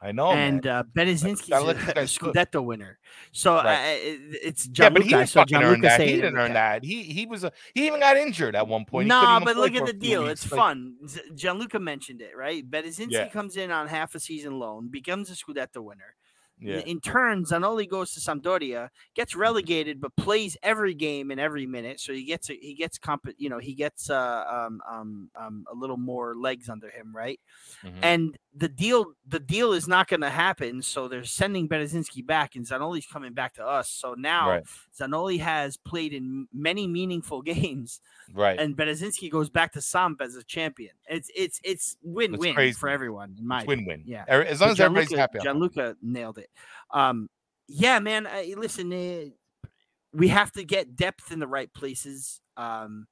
[0.02, 0.54] I know, man.
[0.54, 2.02] and uh, Bereszyński's gotta let a.
[2.04, 2.98] Scudetto winner.
[3.32, 3.66] So Right.
[3.76, 4.94] uh, it, it's Yeah, Gianluca.
[5.00, 6.00] but he didn't saw fucking earn Gianluca that.
[6.00, 6.84] He didn't earn that.
[6.84, 9.10] He he was a he even got injured at one point.
[9.10, 10.26] Couldn't Nah, but look at the deal.
[10.28, 10.94] It's Like, fun.
[11.34, 12.68] Gianluca mentioned it, right?
[12.68, 13.28] Bereszyński Yeah.
[13.28, 16.14] comes in on half a season loan, becomes a Scudetto winner.
[16.60, 21.66] Yeah, In turn, Zanoli goes to Sampdoria, gets relegated, but plays every game and every
[21.66, 22.00] minute.
[22.00, 25.64] So he gets a, he gets comp, you know, he gets uh, um, um, um,
[25.72, 27.40] a little more legs under him, right?
[27.82, 27.98] mhm.
[28.02, 30.82] And the deal the deal is not going to happen.
[30.82, 33.88] So they're sending Bereszyński back, and Zanoli's coming back to us.
[33.90, 34.64] So now Right.
[34.98, 38.00] Zanoli has played in many meaningful games,
[38.34, 38.58] right.
[38.58, 40.92] and Bereszyński goes back to Samp as a champion.
[41.10, 43.34] It's it's it's win win for everyone.
[43.38, 44.04] In my It's win-win.
[44.06, 44.24] yeah.
[44.30, 45.38] Er- As long as everybody's Gianluca- happy.
[45.42, 46.48] Gianluca nailed it.
[46.92, 47.28] Um,
[47.66, 48.26] yeah, man.
[48.26, 49.68] I, listen, uh,
[50.12, 52.40] we have to get depth in the right places.
[52.56, 53.06] Um,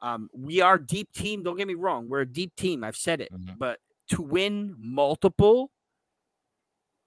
[0.00, 1.42] um, we are deep team.
[1.42, 2.08] Don't get me wrong.
[2.08, 2.82] We're a deep team.
[2.84, 3.30] I've said it.
[3.32, 3.58] Mhm.
[3.58, 5.70] But to win multiple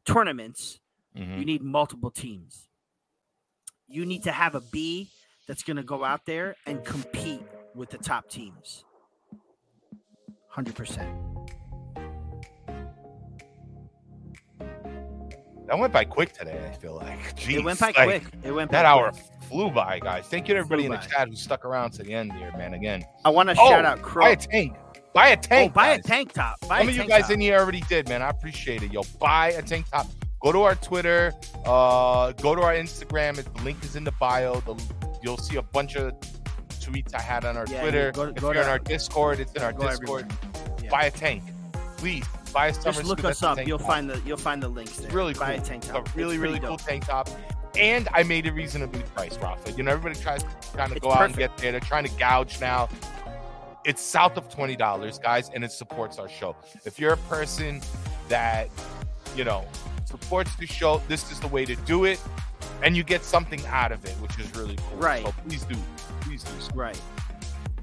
[0.05, 0.79] tournaments,
[1.15, 1.39] Mhm.
[1.39, 2.69] you need multiple teams.
[3.87, 5.09] You need to have a B
[5.47, 7.41] that's going to go out there and compete
[7.75, 8.83] with the top teams.
[10.55, 11.07] 100%.
[15.67, 16.69] That went by quick today.
[16.71, 17.35] I feel like.
[17.35, 18.23] Jeez, it went by like, quick.
[18.43, 19.11] It went by That hour
[19.49, 20.25] flew by, guys.
[20.27, 21.13] Thank you to everybody Flew in the by.
[21.13, 22.73] chat who stuck around to the end here, man.
[22.75, 24.23] Again, I want to Oh, shout out Crow.
[24.25, 24.75] buy a tank.
[25.13, 25.73] Buy a Oh, tank.
[25.73, 26.59] buy a tank top.
[26.67, 27.31] Buy Some a of you guys top.
[27.31, 28.21] in here already did, man.
[28.21, 28.91] I appreciate it.
[28.93, 30.07] Yo, buy a tank top.
[30.41, 31.33] Go to our Twitter.
[31.65, 33.35] Uh, go to our Instagram.
[33.35, 34.59] The link is in the bio.
[34.61, 34.79] The,
[35.23, 36.13] you'll see a bunch of
[36.85, 38.11] tweets I had on our Yeah, Twitter.
[38.11, 40.31] go- if go you're in to- our Discord, it's in our Discord.
[40.83, 40.89] Yeah.
[40.89, 41.43] Buy a tank,
[41.97, 42.25] please.
[42.53, 43.65] Buy a summer Just look us up.
[43.65, 43.87] You'll top.
[43.87, 45.05] find the you'll find the links there.
[45.07, 45.63] It's really Buy cool.
[45.63, 46.07] a tank top.
[46.07, 47.29] a really, really pretty cool tank top.
[47.77, 49.71] And I made it reasonably priced, Rafa.
[49.73, 51.71] You know, everybody tries to kind of It's go out and get there.
[51.71, 52.87] They're trying to gouge now.
[53.83, 56.55] It's south of twenty dollars, guys, and it supports our show.
[56.85, 57.81] If you're a person
[58.29, 58.69] that
[59.35, 59.65] you know
[60.05, 61.01] supports the show.
[61.09, 62.21] This is the way to do it,
[62.81, 64.97] and you get something out of it, which is really cool.
[64.97, 65.25] Right.
[65.25, 65.75] So please do,
[66.35, 66.61] please do.
[66.61, 66.71] So.
[66.75, 66.99] Right.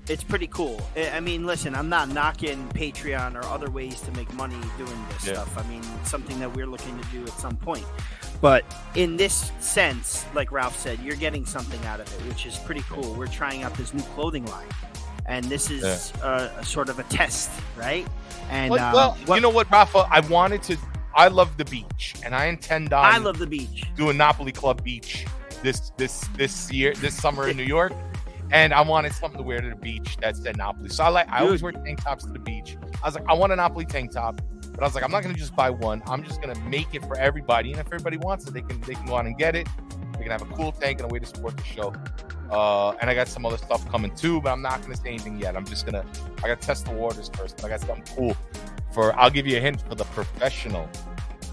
[0.08, 0.80] It's pretty cool.
[0.96, 5.06] I I mean, listen, I'm not knocking Patreon or other ways to make money doing
[5.12, 5.34] this Yeah.
[5.34, 5.56] stuff.
[5.56, 7.86] I mean, it's something that we're looking to do at some point.
[8.40, 8.64] But
[8.96, 12.82] in this sense, like Ralph said, you're getting something out of it, which is pretty
[12.90, 13.14] cool.
[13.14, 14.66] We're trying out this new clothing line,
[15.26, 18.06] and this is uh, a sort of a test, right?
[18.50, 20.08] And Well, uh, well, what- you know what, Rafa?
[20.10, 20.76] I wanted to.
[21.14, 23.84] I love the beach, and I intend on I love the beach.
[23.94, 25.26] doing Napoli Club Beach
[25.62, 27.92] this this this year, this summer in New York.
[28.52, 30.90] And I wanted something to wear to the beach that said Napoli.
[30.90, 32.76] So I like I always wear tank tops to the beach.
[33.02, 34.40] I was like, I want a Napoli tank top,
[34.72, 36.02] but I was like, I'm not gonna just buy one.
[36.06, 37.72] I'm just gonna make it for everybody.
[37.72, 39.68] And if everybody wants it, they can they can go out and get it.
[40.18, 41.94] They can have a cool tank and a way to support the show.
[42.50, 45.40] Uh, and I got some other stuff coming too, but I'm not gonna say anything
[45.40, 45.56] yet.
[45.56, 46.04] I'm just gonna
[46.38, 47.56] I gotta test the waters first.
[47.56, 48.36] But I got something cool
[48.92, 50.90] for I'll give you a hint for the professional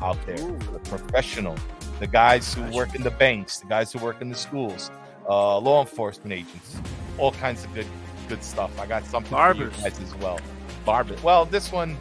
[0.02, 0.40] out there.
[0.42, 0.58] Ooh.
[0.74, 1.58] The professional.
[2.00, 4.92] The guys who work in the banks, the guys who work in the schools,
[5.30, 6.76] uh, law enforcement agents,
[7.18, 7.88] all kinds of good
[8.28, 8.78] good stuff.
[8.80, 9.74] I got something Barbers.
[9.74, 10.40] for you guys as well.
[10.86, 11.16] Barber.
[11.24, 11.98] Well, this one,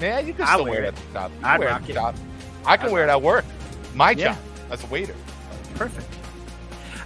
[0.00, 1.32] yeah, you can I'll still wear wear it at the job.
[1.42, 1.94] I'd wear it rock at the it.
[1.94, 2.14] job.
[2.66, 3.44] I can I'd wear it at work.
[3.94, 4.34] My Yeah.
[4.34, 4.38] job
[4.70, 5.14] as a waiter.
[5.74, 6.06] Perfect.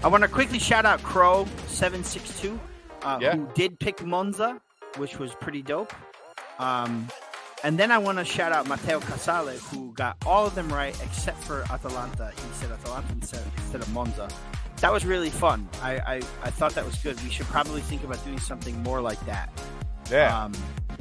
[0.04, 2.58] I want to quickly shout out Crow seven six two,
[3.02, 4.60] uh, who did pick Monza,
[4.96, 5.92] which was pretty dope.
[6.58, 7.08] Um,
[7.64, 10.96] and then I want to shout out Matteo Casale, who got all of them right
[11.04, 12.32] except for Atalanta.
[12.34, 14.28] He said Atalanta instead, instead of Monza.
[14.83, 15.68] That was really fun.
[15.80, 17.18] I, I I thought that was good.
[17.22, 19.49] We should probably think about doing something more like that.
[20.11, 20.37] Yeah.
[20.45, 20.53] Um,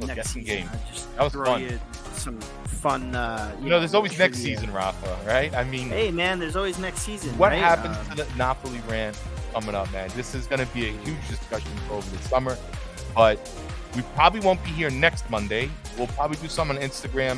[0.06, 0.44] next season.
[0.44, 0.68] game.
[0.72, 1.60] I just That was fun.
[1.62, 1.78] you
[2.14, 3.14] some fun.
[3.14, 5.52] Uh, you know, there's always next season, Rafa, right?
[5.54, 7.36] I mean, Hey man, there's always next season.
[7.36, 7.58] what right?
[7.58, 9.20] happens Um, to the Napoli rant
[9.52, 10.08] coming up, man?
[10.14, 12.56] This is going to be a huge discussion over the summer,
[13.14, 13.38] but
[13.96, 15.68] we probably won't be here next Monday.
[15.98, 17.36] We'll probably do some on Instagram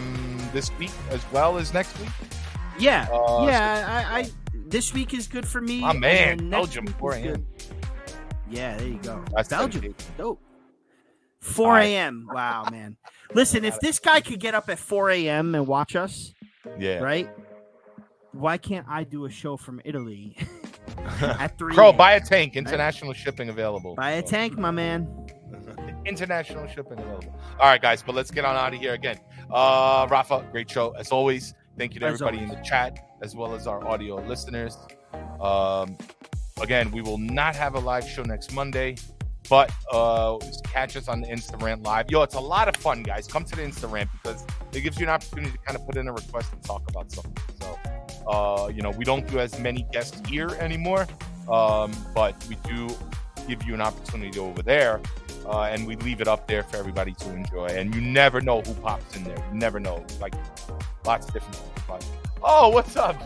[0.52, 2.10] this week as well as next week.
[2.78, 4.06] Yeah, Uh, yeah.
[4.12, 4.30] I, I
[4.74, 5.82] this week is good for me.
[5.82, 7.46] My man, Belgium, 4 a.m..
[8.50, 9.24] Yeah, there you go.
[9.32, 10.40] That's Belgium, dope.
[11.38, 12.28] 4 a.m.
[12.32, 12.96] Wow, man.
[13.34, 15.54] Listen, if this guy could get up at 4 a.m.
[15.54, 16.34] and watch us,
[16.76, 16.98] Yeah.
[16.98, 17.30] right?
[18.32, 20.36] Why can't I do a show from Italy
[21.20, 21.72] at 3?
[21.72, 22.56] Crow, buy a tank.
[22.56, 23.94] International shipping available.
[23.94, 25.06] buy a tank, my man.
[26.04, 27.32] International shipping available.
[27.60, 29.20] All right, guys, but let's get on out of here again.
[29.52, 31.54] Uh, Rafa, great show as always.
[31.78, 34.76] Thank you to As everybody in the chat as well as our audio listeners.
[35.40, 35.96] Um,
[36.60, 38.96] again, we will not have a live show next Monday,
[39.48, 42.10] but uh, catch us on the Instagram live.
[42.10, 43.26] Yo, it's a lot of fun, guys.
[43.26, 44.44] Come to the Instagram because
[44.74, 47.10] it gives you an opportunity to kind of put in a request and talk about
[47.10, 47.42] something.
[47.60, 47.78] So,
[48.28, 51.06] uh, you know, we don't do as many guests here anymore,
[51.50, 52.94] um, but we do
[53.48, 55.00] give you an opportunity over there
[55.46, 57.66] uh, and we leave it up there for everybody to enjoy.
[57.66, 59.36] And you never know who pops in there.
[59.50, 60.04] You never know.
[60.20, 60.34] Like
[61.06, 61.74] lots of different people.
[62.42, 63.16] Oh, what's up?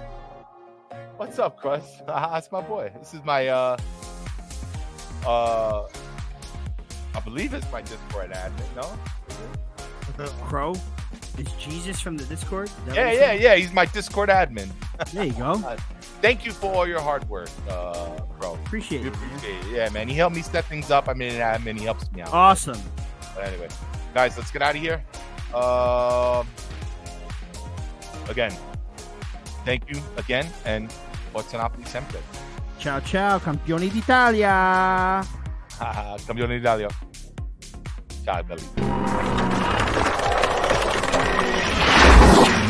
[1.17, 2.03] What's up, Crust?
[2.07, 2.93] That's my boy.
[2.99, 3.77] This is my uh
[5.27, 5.87] uh
[7.15, 10.25] I believe it's my Discord admin, no?
[10.45, 10.75] Crow,
[11.37, 12.71] is Jesus from the Discord?
[12.93, 13.55] Yeah, yeah, yeah.
[13.57, 14.69] He's my Discord admin.
[15.13, 15.55] There you go.
[16.21, 18.55] Thank you for all your hard work, uh, bro.
[18.55, 19.15] Appreciate We it.
[19.15, 19.73] appreciate it.
[19.73, 20.09] Yeah, man.
[20.09, 21.09] He helped me set things up.
[21.09, 21.79] I mean, an admin.
[21.79, 22.33] He helps me out.
[22.33, 22.81] Awesome.
[23.37, 23.69] But anyway,
[24.13, 25.01] guys, let's get out of here.
[25.55, 26.49] Um,
[28.29, 28.53] again,
[29.65, 30.91] thank you again, and
[31.33, 32.21] Forza Napoli sempre.
[32.79, 35.25] Ciao, ciao, campioni d'Italia.
[36.27, 36.89] Campione d'Italia.
[38.25, 40.08] Ciao, belli.